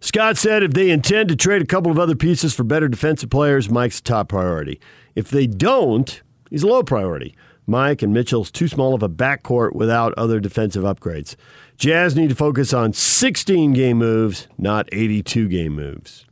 [0.00, 3.28] Scott said if they intend to trade a couple of other pieces for better defensive
[3.28, 4.80] players, Mike's top priority.
[5.14, 7.36] If they don't, he's a low priority.
[7.66, 11.36] Mike and Mitchell's too small of a backcourt without other defensive upgrades.
[11.76, 16.24] Jazz need to focus on 16 game moves, not 82 game moves.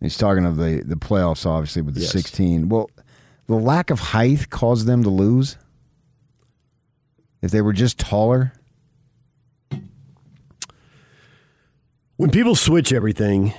[0.00, 2.12] He's talking of the, the playoffs, obviously, with the Yes.
[2.12, 2.68] 16.
[2.68, 2.90] Well,
[3.46, 5.56] the lack of height caused them to lose.
[7.42, 8.52] If they were just taller,
[12.16, 13.52] When people switch everything,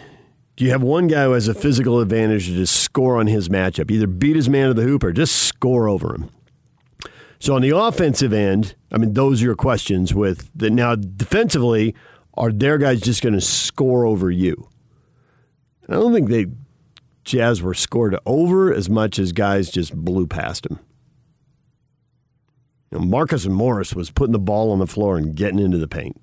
[0.55, 3.49] do you have one guy who has a physical advantage to just score on his
[3.49, 3.91] matchup?
[3.91, 6.31] Either beat his man to the hoop or just score over him.
[7.37, 11.93] So on the offensive end, I mean, those are your questions with the now defensively,
[12.33, 14.67] are their guys just going to score over you?
[15.83, 16.47] And I don't think they
[17.25, 20.79] Jazz were scored over as much as guys just blew past him.
[22.91, 25.77] You know, Marcus and Morris was putting the ball on the floor and getting into
[25.77, 26.19] the paint.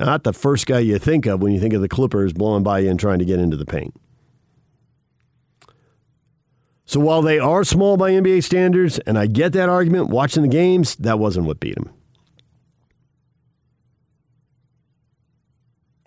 [0.00, 2.80] Not the first guy you think of when you think of the Clippers blowing by
[2.80, 3.94] you and trying to get into the paint.
[6.86, 10.48] So while they are small by NBA standards, and I get that argument, watching the
[10.48, 11.90] games, that wasn't what beat them.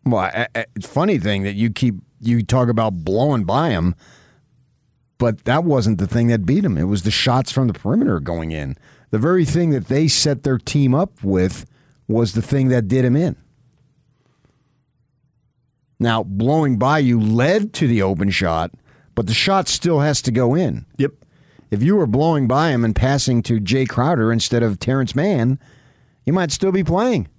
[0.06, 3.96] well, it's funny thing that you keep you talk about blowing by them,
[5.18, 6.78] but that wasn't the thing that beat them.
[6.78, 8.78] It was the shots from the perimeter going in.
[9.12, 11.66] The very thing that they set their team up with
[12.08, 13.36] was the thing that did him in.
[16.04, 18.72] Now, blowing by you led to the open shot,
[19.16, 20.86] but the shot still has to go in.
[20.98, 21.14] Yep.
[21.72, 25.60] If you were blowing by him and passing to Jae Crowder instead of Terance Mann,
[26.26, 27.30] you might still be playing.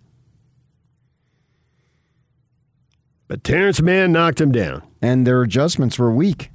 [3.29, 4.83] But Terance Mann knocked him down.
[5.03, 6.51] And their adjustments were weak.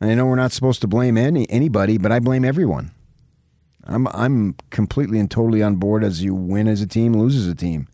[0.00, 2.90] I know we're not supposed to blame any anybody, but I blame everyone.
[3.84, 7.46] I'm I'm completely and totally on board as you win as a team, lose as
[7.46, 7.86] a team.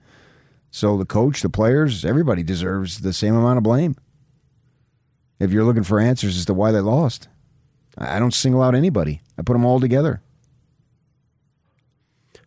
[0.70, 3.96] So the coach, the players, everybody deserves the same amount of blame.
[5.40, 7.28] If you're looking for answers as to why they lost,
[7.96, 9.22] I don't single out anybody.
[9.38, 10.20] I put them all together.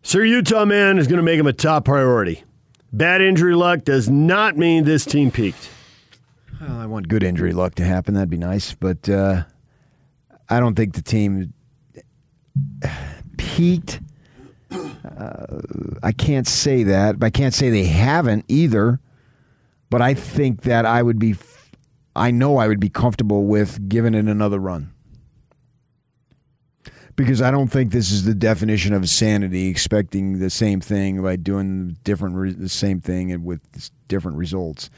[0.02, 2.44] Sir Utah man is going to make him a top priority.
[2.92, 5.70] Bad injury luck does not mean this team peaked.
[6.60, 8.14] Well, I want good injury luck to happen.
[8.14, 9.44] That'd be nice, but uh,
[10.48, 11.54] I don't think the team
[13.36, 14.00] peaked.
[15.04, 17.18] I can't say that.
[17.18, 19.00] but I can't say they haven't either.
[19.90, 21.36] But I think that I would be.
[22.14, 24.92] I know I would be comfortable with giving it another run.
[27.14, 31.36] Because I don't think this is the definition of sanity, expecting the same thing by
[31.36, 33.60] doing different re- the same thing and with
[34.08, 34.88] different results.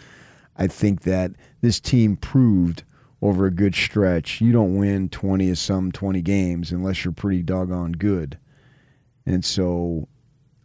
[0.57, 2.85] I think that this team proved
[3.21, 7.43] over a good stretch you don't win 20 of some 20 games unless you're pretty
[7.43, 8.39] doggone good.
[9.27, 10.09] And so,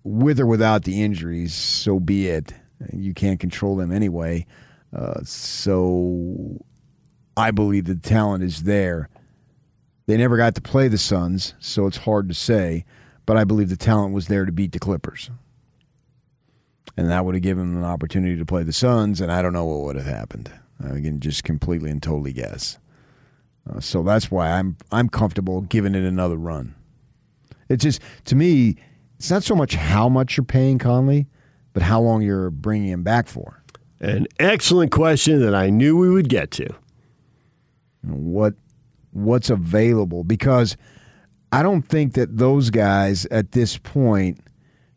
[0.04, 2.54] with or without the injuries, so be it.
[2.93, 4.45] You can't control them anyway.
[4.95, 6.65] Uh, so,
[7.38, 9.10] I believe the talent is there.
[10.08, 12.84] They never got to play the Suns, so it's hard to say,
[13.26, 15.30] but I believe the talent was there to beat the Clippers.
[16.98, 19.54] And that would have given them an opportunity to play the Suns, and I don't
[19.54, 20.52] know what would have happened.
[20.84, 22.80] I can just completely and totally guess.
[23.69, 26.76] Uh, so that's why I'm I'm comfortable giving it another run.
[27.69, 28.75] It's just to me,
[29.17, 31.27] it's not so much how much you're paying Conley,
[31.73, 33.63] but how long you're bringing him back for.
[34.01, 36.67] An excellent question that I knew we would get to.
[38.01, 38.55] What
[39.12, 40.77] what's available because
[41.51, 44.39] I don't think that those guys at this point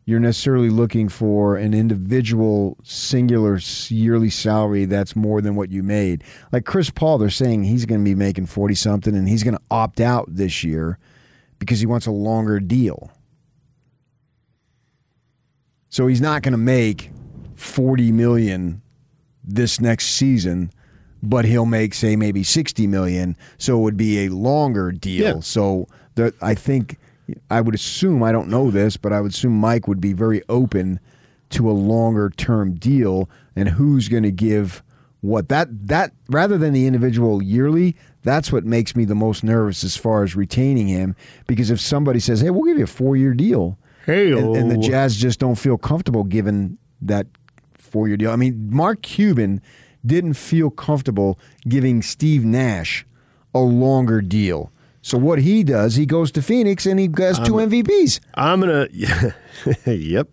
[0.05, 6.23] you're necessarily looking for an individual singular yearly salary that's more than what you made.
[6.51, 9.55] Like Chris Paul, they're saying he's going to be making 40 something and he's going
[9.55, 10.99] to opt out this year
[11.63, 13.11] because he wants a longer deal.
[15.89, 17.11] So he's not going to make
[17.55, 18.81] 40 million
[19.43, 20.71] this next season,
[21.21, 25.35] but he'll make say maybe 60 million, so it would be a longer deal.
[25.35, 25.39] Yeah.
[25.41, 26.97] So the, I think
[27.49, 30.41] I would assume I don't know this, but I would assume Mike would be very
[30.49, 30.99] open
[31.51, 34.83] to a longer term deal and who's going to give
[35.21, 39.83] what that that rather than the individual yearly, that's what makes me the most nervous
[39.83, 41.15] as far as retaining him.
[41.47, 44.71] Because if somebody says, "Hey, we'll give you a four year deal," hey, and, and
[44.71, 47.27] the Jazz just don't feel comfortable giving that
[47.73, 48.31] four year deal.
[48.31, 49.61] I mean, Mark Cuban
[50.05, 53.05] didn't feel comfortable giving Steve Nash
[53.53, 54.71] a longer deal.
[55.05, 58.21] So what he does, he goes to Phoenix and he has two Um, MVPs.
[58.35, 58.87] I'm gonna,
[59.85, 60.29] yep.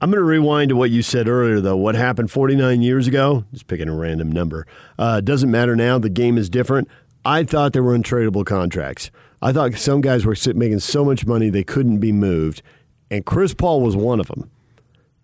[0.00, 1.76] I'm gonna rewind to what you said earlier, though.
[1.78, 3.44] What happened 49 years ago?
[3.50, 4.66] Just picking a random number.
[4.98, 5.98] Uh, doesn't matter now.
[5.98, 6.88] The game is different.
[7.24, 9.10] I thought they were untradeable contracts.
[9.42, 12.62] I thought some guys were making so much money they couldn't be moved,
[13.10, 14.50] and Chris Paul was one of them.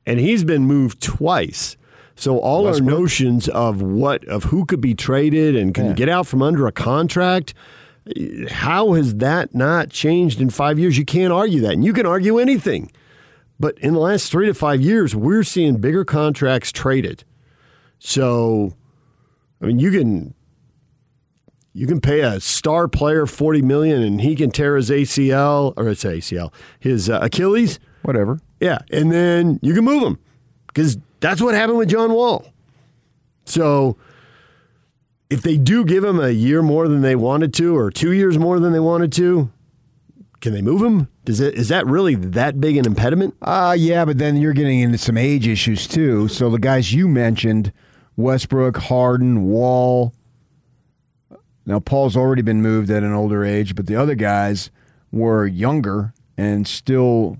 [0.06, 1.76] And he's been moved twice.
[2.14, 2.90] So all Westbrook?
[2.92, 5.92] our notions of what of who could be traded and can Yeah.
[5.92, 7.52] get out from under a contract
[8.50, 10.96] how has that not changed in five years?
[10.96, 11.72] You can't argue that.
[11.72, 12.92] And you can argue anything.
[13.58, 17.24] But in the last three to five years, we're seeing bigger contracts traded.
[17.98, 18.74] So,
[19.60, 20.34] I mean, you can
[21.76, 25.88] you can pay a star player forty million, and he can tear his ACL or
[25.88, 28.40] it's ACL, his uh, Achilles, whatever.
[28.60, 30.18] Yeah, and then you can move him
[30.68, 32.46] because that's what happened with John Wall.
[33.44, 33.98] So,
[35.28, 38.38] if they do give him a year more than they wanted to, or two years
[38.38, 39.50] more than they wanted to,
[40.40, 41.08] can they move him?
[41.26, 43.34] Does it is that really that big an impediment?
[43.42, 46.28] Uh yeah, but then you're getting into some age issues too.
[46.28, 47.72] So the guys you mentioned,
[48.16, 50.14] Westbrook, Harden, Wall.
[51.66, 54.70] Now Paul's already been moved at an older age, but the other guys
[55.10, 57.38] were younger and still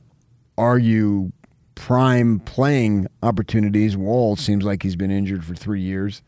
[0.58, 1.30] argue
[1.76, 3.96] prime playing opportunities.
[3.96, 6.22] Wall seems like he's been injured for three years.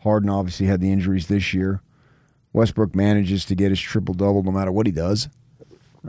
[0.00, 1.82] Harden obviously had the injuries this year.
[2.52, 5.28] Westbrook manages to get his triple double no matter what he does.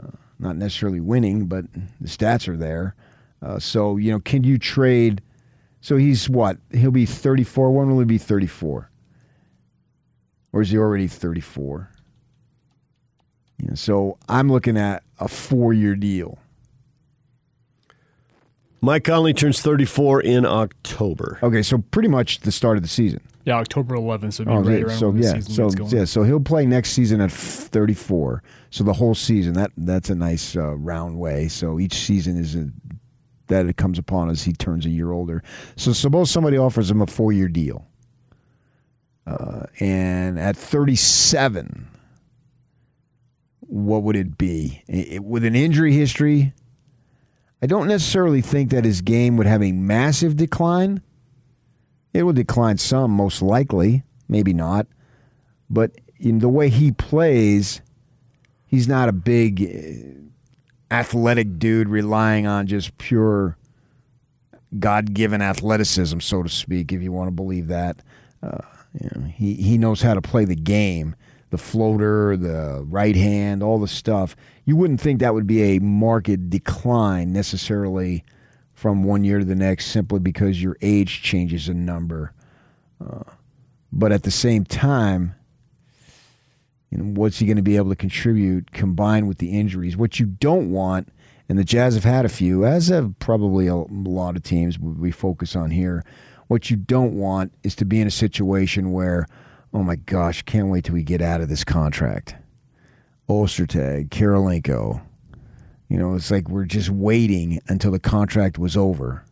[0.00, 1.64] Uh, not necessarily winning, but
[2.00, 2.94] the stats are there.
[3.40, 5.22] Uh, so you know, can you trade?
[5.80, 6.58] So he's what?
[6.72, 7.72] He'll be thirty four.
[7.72, 8.90] When will he be thirty four?
[10.52, 11.90] Or is he already thirty four?
[13.58, 16.38] You know, so I'm looking at a four year deal.
[18.84, 21.38] Mike Conley turns 34 in October.
[21.40, 23.20] Okay, so pretty much the start of the season.
[23.44, 25.52] Yeah, October 11th, so it'd be Oh, right yeah, around so when the yeah, season
[25.54, 25.90] so going.
[25.90, 28.42] yeah, so he'll play next season at 34.
[28.70, 31.46] So the whole season that that's a nice uh, round way.
[31.46, 32.70] So each season is a,
[33.46, 35.44] that it comes upon as he turns a year older.
[35.76, 37.86] So suppose somebody offers him a four year deal,
[39.26, 41.88] uh, and at 37,
[43.60, 46.52] what would it be I- I- with an injury history?
[47.62, 51.00] I don't necessarily think that his game would have a massive decline.
[52.12, 54.02] It will decline some, most likely.
[54.28, 54.86] Maybe not.
[55.70, 57.80] But in the way he plays,
[58.66, 63.56] he's not a big uh, athletic dude relying on just pure
[64.78, 68.02] God given athleticism, so to speak, if you want to believe that.
[68.42, 68.58] Uh,
[69.00, 71.16] you know, he, he knows how to play the game
[71.52, 74.34] the floater, the right hand, all the stuff.
[74.64, 78.24] You wouldn't think that would be a market decline necessarily
[78.72, 82.32] from one year to the next simply because your age changes a number.
[83.04, 83.24] Uh,
[83.92, 85.34] but at the same time,
[86.90, 89.94] you know, what's he going to be able to contribute combined with the injuries?
[89.94, 91.08] What you don't want,
[91.50, 95.10] and the Jazz have had a few, as have probably a lot of teams we
[95.10, 96.02] focus on here.
[96.48, 99.26] What you don't want is to be in a situation where,
[99.72, 102.36] oh my gosh, can't wait till we get out of this contract.
[103.28, 105.02] Ostertag, Kirilenko.
[105.88, 109.24] You know, it's like we're just waiting until the contract was over.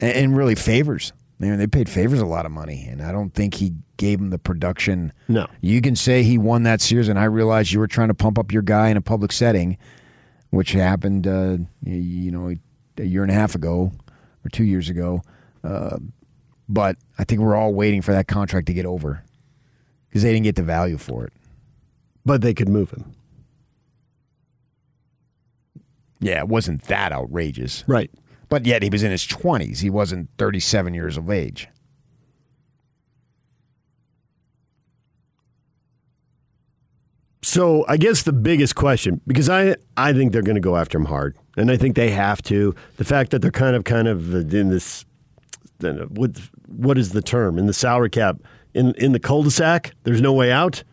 [0.00, 1.12] And and really, Favors.
[1.40, 4.20] I mean, they paid Favors a lot of money, and I don't think he gave
[4.20, 5.12] him the production.
[5.28, 5.48] No.
[5.60, 8.38] You can say he won that series, and I realize you were trying to pump
[8.38, 9.76] up your guy in a public setting,
[10.50, 12.54] which happened, uh, you, you know,
[12.98, 13.90] a year and a half ago
[14.44, 15.22] or two years ago.
[15.62, 15.98] Uh,
[16.68, 19.22] but I think we're all waiting for that contract to get over
[20.08, 21.32] because they didn't get the value for it.
[22.24, 23.14] But they could move him.
[26.20, 27.84] Yeah, it wasn't that outrageous.
[27.86, 28.10] Right.
[28.48, 29.80] But yet he was in his 20s.
[29.80, 31.68] He wasn't 37 years of age.
[37.42, 40.96] So I guess the biggest question, because I I think they're going to go after
[40.96, 42.74] him hard, and I think they have to.
[42.96, 45.04] The fact that they're kind of kind of in this,
[45.84, 48.36] Uh, what what is the term in the salary cap
[48.74, 49.94] in in the cul-de-sac?
[50.04, 50.84] There's no way out.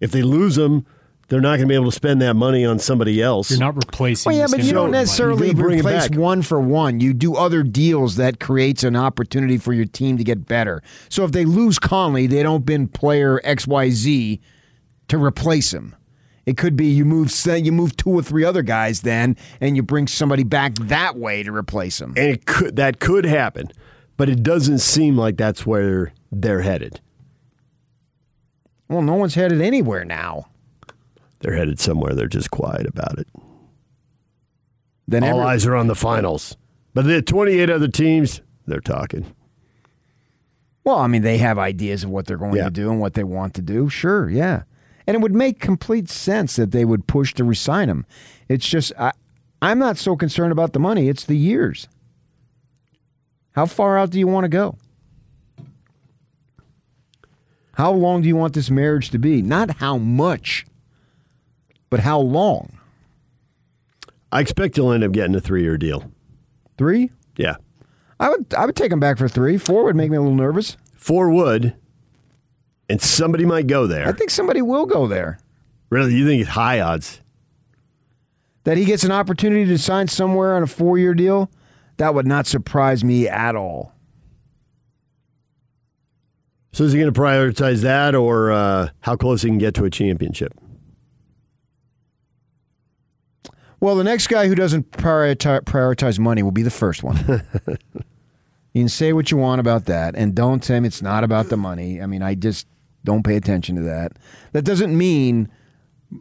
[0.00, 0.86] If they lose him,
[1.28, 3.50] they're not going to be able to spend that money on somebody else.
[3.50, 4.30] You're not replacing.
[4.30, 6.18] Well, yeah, but you don't necessarily You're it replace back.
[6.18, 7.00] one for one.
[7.00, 10.82] You do other deals that creates an opportunity for your team to get better.
[11.10, 14.40] So if they lose Conley, they don't bin player XYZ
[15.08, 15.94] to replace him.
[16.46, 19.82] It could be you move you move two or three other guys then and you
[19.82, 22.14] bring somebody back that way to replace him.
[22.16, 23.70] and it could that could happen,
[24.18, 27.00] but it doesn't seem like that's where they're headed.
[28.88, 30.48] Well, no one's headed anywhere now.
[31.40, 32.14] They're headed somewhere.
[32.14, 33.28] They're just quiet about it.
[35.06, 36.56] Then All every- eyes are on the finals.
[36.94, 39.26] But the 28 other teams, they're talking.
[40.84, 42.64] Well, I mean, they have ideas of what they're going Yeah.
[42.64, 43.88] to do and what they want to do.
[43.88, 44.62] Sure, yeah.
[45.06, 48.04] And it would make complete sense that they would push to resign him.
[48.48, 49.12] It's just, I,
[49.62, 51.88] I'm not so concerned about the money, it's the years.
[53.58, 54.78] How far out do you want to go?
[57.72, 59.42] How long do you want this marriage to be?
[59.42, 60.64] Not how much,
[61.90, 62.78] but how long?
[64.30, 66.08] I expect he'll end up getting a three year deal.
[66.76, 67.10] Three?
[67.36, 67.56] Yeah.
[68.20, 69.58] I would I would take him back for three.
[69.58, 70.76] Four would make me a little nervous.
[70.94, 71.74] Four would,
[72.88, 74.06] and somebody might go there.
[74.06, 75.40] I think somebody will go there.
[75.90, 76.14] Really?
[76.14, 77.22] You think it's high odds?
[78.68, 81.50] that he gets an opportunity to sign somewhere on a four year deal,
[81.98, 83.92] that would not surprise me at all.
[86.72, 89.84] So is he going to prioritize that or uh, how close he can get to
[89.84, 90.52] a championship?
[93.80, 97.16] Well, the next guy who doesn't prioritize, prioritize money will be the first one.
[98.72, 101.48] you can say what you want about that, and don't tell me it's not about
[101.48, 102.00] the money.
[102.02, 102.66] I mean, I just
[103.04, 104.12] don't pay attention to that.
[104.52, 105.48] That doesn't mean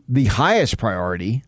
[0.07, 1.43] the highest priority,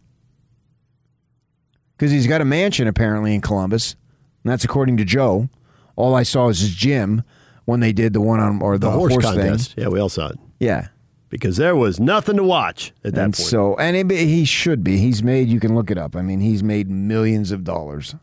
[1.95, 3.95] because he's got a mansion apparently in Columbus,
[4.43, 5.49] and that's according to Joe.
[5.95, 7.23] All I saw was his gym
[7.65, 9.73] when they did the one on or the, The, horse, horse, contest.
[9.73, 9.83] thing.
[9.83, 10.39] Yeah, we all saw it.
[10.59, 10.87] Yeah,
[11.29, 13.47] Because there was nothing to watch at that and point.
[13.47, 14.97] so and it, he should be.
[14.97, 15.47] He's made.
[15.49, 16.15] You can look it up.
[16.15, 18.15] I mean, he's made millions of dollars.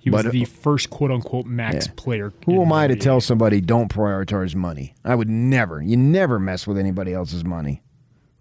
[0.00, 1.92] He was But- the first quote unquote max Yeah.
[1.96, 2.32] player.
[2.44, 4.94] Who am I to the tell somebody don't prioritize money?
[5.04, 5.80] I would never.
[5.80, 7.82] You never mess with anybody else's money.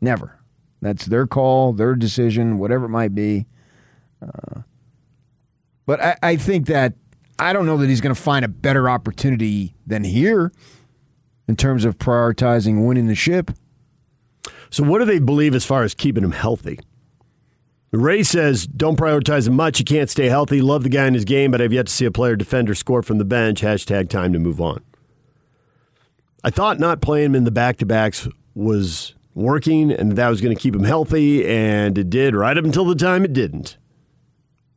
[0.02, 0.38] Never.
[0.82, 3.46] That's their call, their decision, whatever it might be.
[4.22, 4.62] Uh,
[5.88, 6.94] but I, I think that
[7.40, 10.52] I don't know that he's going to find a better opportunity than here
[11.48, 13.50] in terms of prioritizing winning the ship.
[14.70, 16.78] So, what do they believe as far as keeping him healthy?
[17.92, 19.78] Ray says, don't prioritize him much.
[19.78, 20.62] He can't stay healthy.
[20.62, 23.02] Love the guy in his game, but I've yet to see a player defender score
[23.02, 23.62] from the bench.
[23.62, 24.84] Hashtag time to move on.
[26.44, 30.42] I thought not playing him in the back to backs was working and that was
[30.42, 33.78] going to keep him healthy, and it did right up until the time it didn't.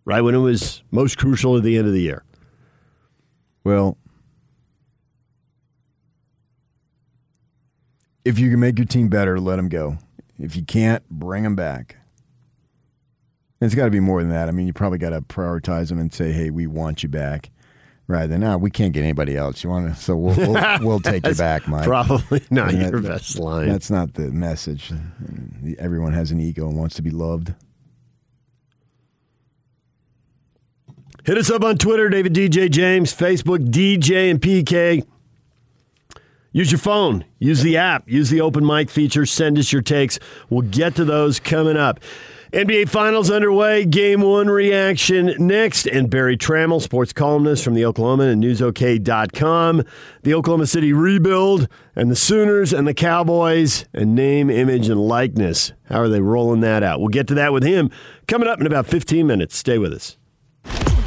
[0.05, 2.25] Right when it was most crucial at the end of the year.
[3.65, 3.97] Well,
[8.25, 9.99] if you can make your team better, let them go.
[10.39, 11.97] If you can't, bring them back.
[13.61, 14.49] It's got to be more than that.
[14.49, 17.51] I mean, you probably got to prioritize them and say, "Hey, we want you back."
[18.07, 21.01] Rather than, "No, we can't get anybody else." You want to, so we'll we'll, we'll
[21.01, 21.85] take you back, Mike.
[21.85, 23.69] Probably not And your that- best line.
[23.69, 24.91] That's not the message.
[25.79, 27.55] Everyone has an ego and wants to be loved.
[31.25, 35.07] Hit us up on Twitter, David DJ James, Facebook, DJ and PK.
[36.53, 40.19] Use your phone, use the app, use the open mic feature, send us your takes.
[40.49, 42.01] We'll get to those coming up.
[42.53, 45.87] NBA Finals underway, game one reaction next.
[45.87, 49.85] And Berry Tramel, sports columnist from the Oklahoman and newsok.com.
[50.25, 55.73] The Oklahoma City rebuild and the Sooners and the Cowboys and name, image, and likeness.
[55.85, 56.99] How are they rolling that out?
[56.99, 57.89] We'll get to that with him
[58.27, 59.57] coming up in about 15 minutes.
[59.57, 60.17] Stay with us.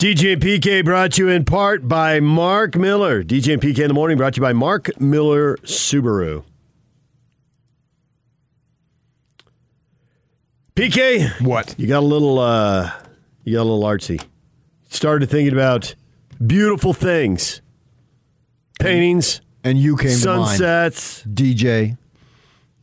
[0.00, 3.22] DJ and PK brought you in part by Mark Miller.
[3.22, 6.42] DJ and PK in the morning brought to you by Mark Miller Subaru.
[10.74, 11.74] PK, what?
[11.76, 12.90] You got a little uh
[13.44, 14.24] you got a little artsy.
[14.88, 15.94] Started thinking about
[16.46, 17.60] beautiful things.
[18.78, 19.42] Paintings.
[19.62, 20.48] And you came to mind.
[20.48, 21.24] sunsets.
[21.24, 21.98] DJ.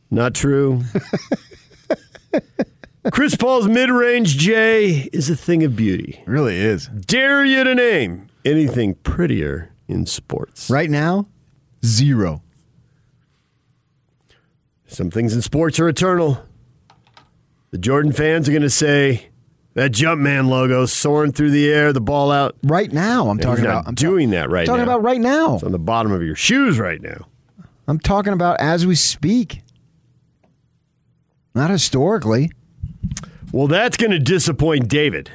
[0.08, 0.84] Not true.
[3.12, 6.22] Chris Paul's mid-range J is a thing of beauty.
[6.26, 6.88] really is.
[6.88, 10.68] Dare you to name anything prettier in sports?
[10.68, 11.28] Right now,
[11.84, 12.42] zero.
[14.86, 16.42] Some things in sports are eternal.
[17.70, 19.28] The Jordan fans are going to say
[19.74, 22.56] that Jumpman logo soaring through the air, the ball out.
[22.62, 23.86] Right now, I'm talking about.
[23.86, 24.72] I'm doing that right now.
[24.72, 24.92] talking now.
[24.94, 25.54] about right now.
[25.54, 27.28] It's on the bottom of your shoes right now.
[27.86, 29.62] I'm talking about as we speak.
[31.54, 32.50] Not historically.
[33.52, 35.30] Well, that's going to disappoint David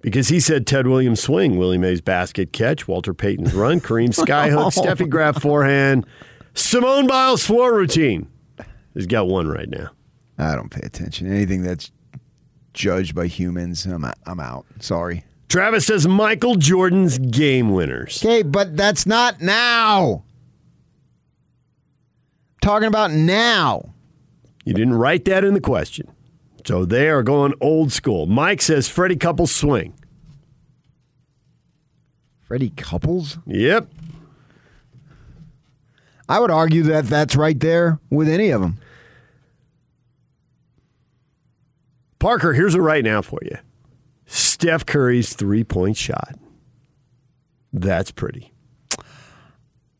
[0.00, 4.76] Because he said Ted Williams swing, Willie Mays basket catch, Walter Payton's run, Kareem skyhook,
[4.76, 4.80] oh.
[4.80, 6.06] Steffi Graf forehand,
[6.54, 8.28] Simone Biles floor routine.
[8.94, 9.90] He's got one right now.
[10.38, 11.32] I don't pay attention.
[11.32, 11.90] Anything that's
[12.74, 14.66] judged by humans, I'm I'm out.
[14.80, 15.24] Sorry.
[15.48, 18.22] Travis says Michael Jordan's game winners.
[18.24, 20.24] Okay, but that's not now.
[22.62, 23.90] talking about now.
[24.64, 26.08] You didn't write that in the question.
[26.64, 28.26] So they are going old school.
[28.26, 29.94] Mike says Freddie Couples swing.
[32.40, 33.38] Freddie Couples?
[33.46, 33.88] Yep.
[36.28, 38.78] I would argue that that's right there with any of them.
[42.18, 43.58] Parker, here's a right now for you.
[44.26, 46.38] Steph Curry's three point shot.
[47.72, 48.52] That's pretty.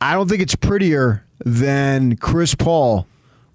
[0.00, 3.06] I don't think it's prettier than Chris Paul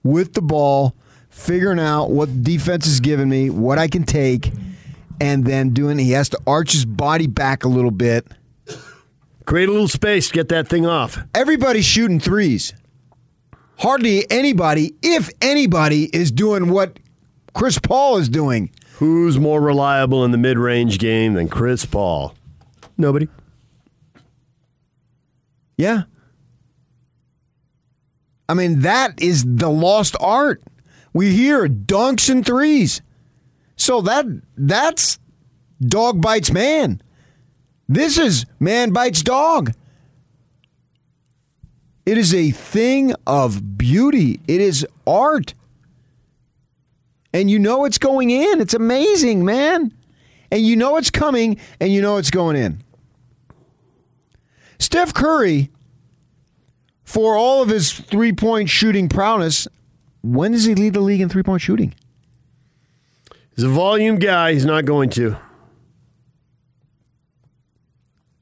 [0.04, 0.96] with the ball,
[1.38, 4.52] figuring out what defense is giving me, what I can take,
[5.22, 5.98] and then doing.
[5.98, 8.28] He has to arch his body back a little bit.
[9.46, 11.18] Create a little space to get that thing off.
[11.34, 12.74] Everybody's shooting threes.
[13.78, 17.00] Hardly anybody, if anybody, is doing what
[17.54, 18.72] Chris Paul is doing.
[18.96, 22.34] Who's more reliable in the mid range game than Chris Paul?
[22.98, 23.28] Nobody.
[25.78, 26.04] Yeah.
[28.50, 30.62] I mean, that is the lost art.
[31.18, 33.02] We hear dunks and threes.
[33.76, 35.18] So that that's
[35.82, 37.02] dog bites man.
[37.90, 39.74] This is man bites dog.
[42.06, 44.42] It is a thing of beauty.
[44.48, 45.56] It is art.
[47.34, 48.62] And you know it's going in.
[48.62, 49.92] It's amazing, man.
[50.52, 52.84] And you know it's coming and you know it's going in.
[54.78, 55.72] Steph Curry,
[57.04, 59.68] for all of his three point shooting prowess,
[60.34, 61.94] when does he lead the league in three point shooting?
[63.56, 64.54] He's a volume guy.
[64.54, 65.38] He's not going to.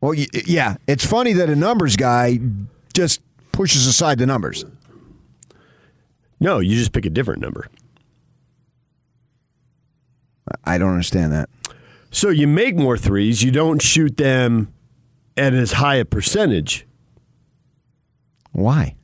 [0.01, 2.39] Well, yeah, it's funny that a numbers guy
[2.93, 3.21] just
[3.51, 4.65] pushes aside the numbers.
[6.39, 7.67] No, you just pick a different number.
[10.63, 11.49] I don't understand that.
[12.11, 14.71] So you make more threes, you don't shoot them
[15.35, 16.85] at as high a percentage.
[18.51, 18.95] Why?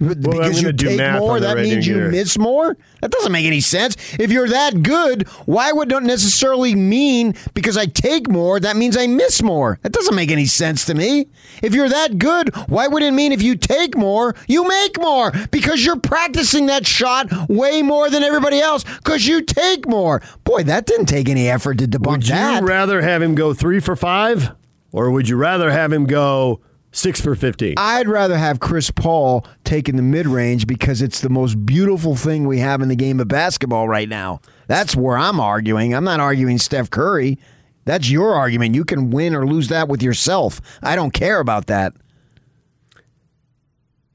[0.00, 2.76] Well, because you take more, that means you miss more?
[3.00, 3.96] That doesn't make any sense.
[4.18, 8.96] If you're that good, why would it necessarily mean because I take more, that means
[8.96, 9.78] I miss more?
[9.82, 11.28] That doesn't make any sense to me.
[11.62, 15.32] If you're that good, why would it mean if you take more, you make more?
[15.50, 20.20] Because you're practicing that shot way more than everybody else because you take more.
[20.42, 22.54] Boy, that didn't take any effort to debunk would that.
[22.54, 24.50] Would you rather have him go three for five,
[24.92, 26.60] or would you rather have him go
[26.94, 27.74] Six for 15.
[27.76, 32.46] I'd rather have Chris Paul taking the mid range because it's the most beautiful thing
[32.46, 34.40] we have in the game of basketball right now.
[34.68, 35.92] That's where I'm arguing.
[35.92, 37.36] I'm not arguing Steph Curry.
[37.84, 38.76] That's your argument.
[38.76, 40.60] You can win or lose that with yourself.
[40.84, 41.94] I don't care about that.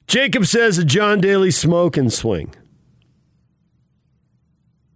[0.07, 2.55] Jacob says a John Daly smoke and swing.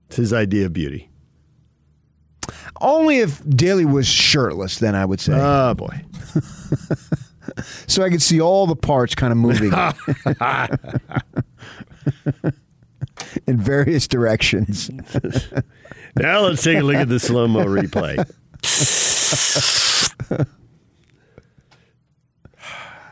[0.08, 1.10] It's his idea of beauty.
[2.80, 5.34] Only if Daly was shirtless, then I would say.
[5.36, 6.02] Oh, boy.
[7.88, 9.72] so I could see all the parts kind of moving
[13.48, 14.90] in various directions.
[16.16, 18.18] now let's take a look at the slow mo replay.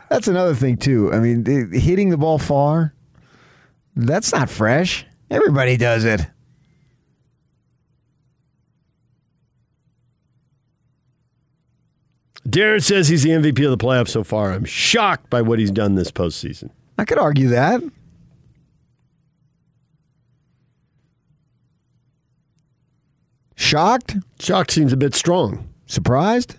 [0.08, 1.12] That's another thing too.
[1.12, 2.94] I mean, hitting the ball far,
[3.96, 5.06] that's not fresh.
[5.30, 6.20] Everybody does it.
[12.48, 14.52] Darren says he's the MVP of the playoffs so far.
[14.52, 16.70] I'm shocked by what he's done this postseason.
[16.98, 17.82] I could argue that.
[23.54, 24.16] Shocked?
[24.40, 25.68] Shocked seems a bit strong.
[25.86, 26.56] Surprised?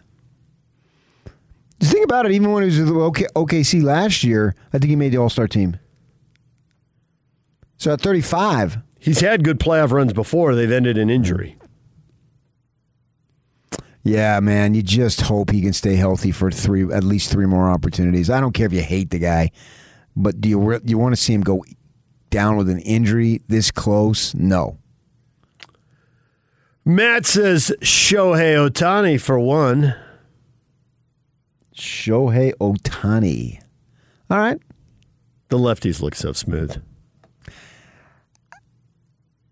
[1.79, 2.31] Just think about it.
[2.31, 5.47] Even when he was with OKC last year, I think he made the All Star
[5.47, 5.77] team.
[7.77, 10.55] So at 35, he's had good playoff runs before.
[10.55, 11.57] They've ended in injury.
[14.03, 17.69] Yeah, man, you just hope he can stay healthy for three, at least three more
[17.69, 18.29] opportunities.
[18.29, 19.51] I don't care if you hate the guy,
[20.15, 21.63] but do you you want to see him go
[22.29, 24.35] down with an injury this close?
[24.35, 24.77] No.
[26.83, 29.95] Matt says Shohei Ohtani for one.
[31.73, 33.61] Shohei Ohtani.
[34.29, 34.59] All right.
[35.47, 36.81] The lefties look so smooth.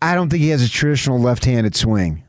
[0.02, 2.24] I don't think he has a traditional left-handed swing.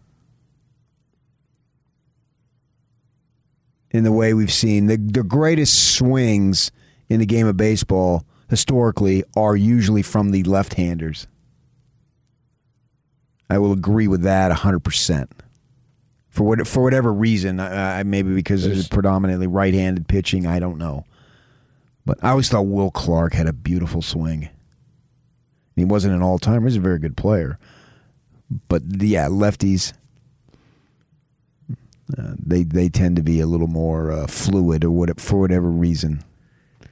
[3.93, 4.87] In the way we've seen.
[4.87, 6.73] The, the greatest swings
[7.09, 11.27] in the game of baseball historically are usually from the left handers.
[13.49, 15.29] I will agree with that 100%.
[16.31, 17.61] for what for whatever reason.
[17.61, 20.47] Uh, maybe because it's predominantly right-handed pitching.
[20.47, 21.05] I don't know.
[22.07, 24.49] But I always thought Will Clark had a beautiful swing.
[25.77, 26.67] He wasn't an all-timer.
[26.67, 27.59] He's a very good player.
[28.69, 29.93] But yeah, lefties.
[32.17, 35.69] Uh, they they tend to be a little more uh, fluid or what for whatever
[35.69, 36.23] reason.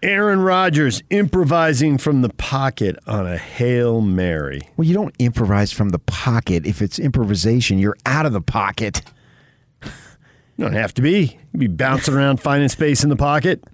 [0.02, 4.62] Aaron Rodgers improvising from the pocket on a Hail Mary.
[4.76, 6.64] Well, you don't improvise from the pocket.
[6.66, 9.02] If it's improvisation, you're out of the pocket.
[9.82, 11.38] You don't have to be.
[11.52, 13.64] You be bouncing around finding space in the pocket.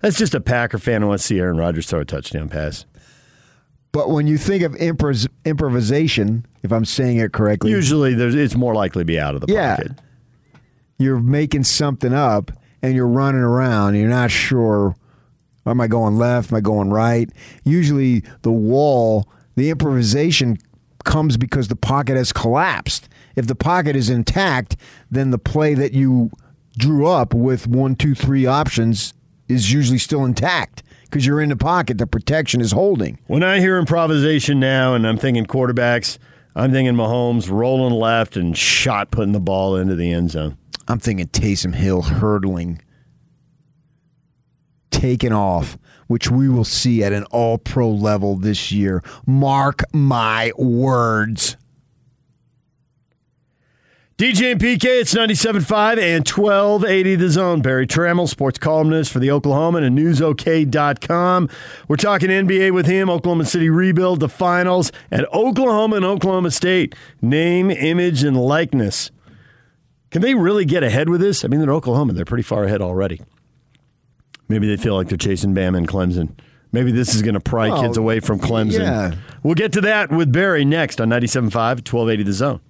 [0.00, 2.86] That's just a Packer fan who wants to see Aaron Rodgers throw a touchdown pass.
[3.92, 8.56] But when you think of impros- improvisation, if I'm saying it correctly, usually there's, it's
[8.56, 9.92] more likely to be out of the yeah, pocket.
[11.02, 12.50] You're making something up
[12.80, 13.90] and you're running around.
[13.90, 14.96] And you're not sure
[15.64, 16.50] Am I going left?
[16.52, 17.30] Am I going right?
[17.64, 20.58] Usually the wall, the improvisation
[21.04, 23.08] comes because the pocket has collapsed.
[23.36, 24.76] If the pocket is intact,
[25.10, 26.30] then the play that you
[26.76, 29.14] drew up with one, two, three options
[29.48, 31.98] is usually still intact because you're in the pocket.
[31.98, 33.18] The protection is holding.
[33.26, 36.18] When I hear improvisation now and I'm thinking quarterbacks,
[36.54, 40.58] I'm thinking Mahomes rolling left and shot putting the ball into the end zone.
[40.88, 42.80] I'm thinking Taysom Hill hurdling
[44.90, 45.76] taking off,
[46.06, 49.02] which we will see at an all pro level this year.
[49.26, 51.56] Mark my words.
[54.22, 57.60] DJ and PK, it's 97.5 and 1280 The Zone.
[57.60, 61.48] Berry Tramel, sports columnist for the Oklahoman and NewsOK.com.
[61.88, 66.94] We're talking NBA with him, Oklahoma City rebuild, the finals, and Oklahoma and Oklahoma State.
[67.20, 69.10] Name, image, and likeness.
[70.12, 71.44] Can they really get ahead with this?
[71.44, 72.12] I mean, they're Oklahoma.
[72.12, 73.20] They're pretty far ahead already.
[74.46, 76.38] Maybe they feel like they're chasing Bama and Clemson.
[76.70, 78.82] Maybe this is going to pry kids away from Clemson.
[78.82, 79.14] Yeah.
[79.42, 82.60] We'll get to that with Barry next on 97.5, 1280 The Zone.